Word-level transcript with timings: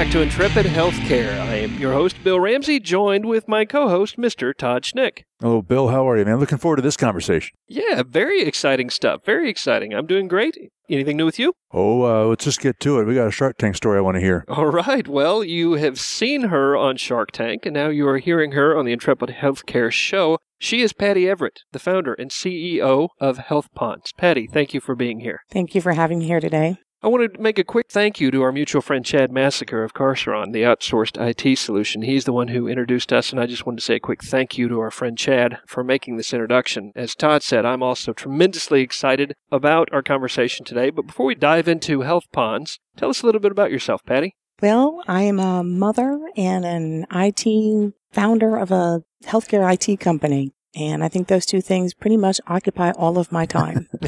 Welcome 0.00 0.12
back 0.14 0.30
to 0.30 0.44
Intrepid 0.46 0.64
Healthcare. 0.64 1.38
I 1.38 1.56
am 1.56 1.78
your 1.78 1.92
host, 1.92 2.24
Bill 2.24 2.40
Ramsey, 2.40 2.80
joined 2.80 3.26
with 3.26 3.46
my 3.46 3.66
co 3.66 3.86
host, 3.86 4.16
Mr. 4.16 4.54
Todd 4.56 4.82
Schnick. 4.82 5.24
Oh, 5.42 5.60
Bill, 5.60 5.88
how 5.88 6.08
are 6.08 6.16
you, 6.16 6.24
man? 6.24 6.40
Looking 6.40 6.56
forward 6.56 6.76
to 6.76 6.82
this 6.82 6.96
conversation. 6.96 7.54
Yeah, 7.68 8.02
very 8.08 8.40
exciting 8.40 8.88
stuff. 8.88 9.26
Very 9.26 9.50
exciting. 9.50 9.92
I'm 9.92 10.06
doing 10.06 10.26
great. 10.26 10.56
Anything 10.88 11.18
new 11.18 11.26
with 11.26 11.38
you? 11.38 11.52
Oh, 11.70 12.04
uh, 12.04 12.24
let's 12.24 12.46
just 12.46 12.62
get 12.62 12.80
to 12.80 12.98
it. 12.98 13.04
We 13.04 13.14
got 13.14 13.28
a 13.28 13.30
Shark 13.30 13.58
Tank 13.58 13.76
story 13.76 13.98
I 13.98 14.00
want 14.00 14.14
to 14.14 14.22
hear. 14.22 14.46
All 14.48 14.68
right. 14.68 15.06
Well, 15.06 15.44
you 15.44 15.74
have 15.74 16.00
seen 16.00 16.44
her 16.44 16.74
on 16.74 16.96
Shark 16.96 17.30
Tank, 17.32 17.66
and 17.66 17.74
now 17.74 17.90
you 17.90 18.08
are 18.08 18.16
hearing 18.16 18.52
her 18.52 18.74
on 18.78 18.86
the 18.86 18.92
Intrepid 18.92 19.28
Healthcare 19.28 19.92
show. 19.92 20.38
She 20.58 20.80
is 20.80 20.94
Patty 20.94 21.24
Everette, 21.24 21.60
the 21.72 21.78
founder 21.78 22.14
and 22.14 22.30
CEO 22.30 23.10
of 23.20 23.36
Healthpons. 23.36 24.16
Patty, 24.16 24.46
thank 24.46 24.72
you 24.72 24.80
for 24.80 24.94
being 24.94 25.20
here. 25.20 25.40
Thank 25.50 25.74
you 25.74 25.82
for 25.82 25.92
having 25.92 26.20
me 26.20 26.24
here 26.24 26.40
today. 26.40 26.78
I 27.02 27.08
wanted 27.08 27.32
to 27.32 27.40
make 27.40 27.58
a 27.58 27.64
quick 27.64 27.86
thank 27.88 28.20
you 28.20 28.30
to 28.30 28.42
our 28.42 28.52
mutual 28.52 28.82
friend 28.82 29.02
Chad 29.02 29.32
Massacre 29.32 29.82
of 29.82 29.94
Carceron, 29.94 30.52
the 30.52 30.64
outsourced 30.64 31.16
IT 31.18 31.56
solution. 31.56 32.02
He's 32.02 32.26
the 32.26 32.32
one 32.34 32.48
who 32.48 32.68
introduced 32.68 33.10
us, 33.10 33.30
and 33.30 33.40
I 33.40 33.46
just 33.46 33.64
wanted 33.64 33.78
to 33.78 33.84
say 33.84 33.96
a 33.96 34.00
quick 34.00 34.22
thank 34.22 34.58
you 34.58 34.68
to 34.68 34.80
our 34.80 34.90
friend 34.90 35.16
Chad 35.16 35.60
for 35.66 35.82
making 35.82 36.18
this 36.18 36.34
introduction. 36.34 36.92
As 36.94 37.14
Todd 37.14 37.42
said, 37.42 37.64
I'm 37.64 37.82
also 37.82 38.12
tremendously 38.12 38.82
excited 38.82 39.32
about 39.50 39.88
our 39.92 40.02
conversation 40.02 40.66
today. 40.66 40.90
But 40.90 41.06
before 41.06 41.24
we 41.24 41.34
dive 41.34 41.68
into 41.68 42.00
Healthpons, 42.00 42.78
tell 42.98 43.08
us 43.08 43.22
a 43.22 43.26
little 43.26 43.40
bit 43.40 43.52
about 43.52 43.70
yourself, 43.70 44.04
Patty. 44.04 44.36
Well, 44.60 45.02
I 45.08 45.22
am 45.22 45.40
a 45.40 45.64
mother 45.64 46.20
and 46.36 46.66
an 46.66 47.06
IT 47.10 47.94
founder 48.12 48.58
of 48.58 48.70
a 48.70 49.02
healthcare 49.24 49.72
IT 49.72 50.00
company. 50.00 50.52
And 50.74 51.02
I 51.02 51.08
think 51.08 51.26
those 51.28 51.46
two 51.46 51.60
things 51.60 51.94
pretty 51.94 52.16
much 52.16 52.40
occupy 52.46 52.92
all 52.92 53.18
of 53.18 53.32
my 53.32 53.46
time. 53.46 53.88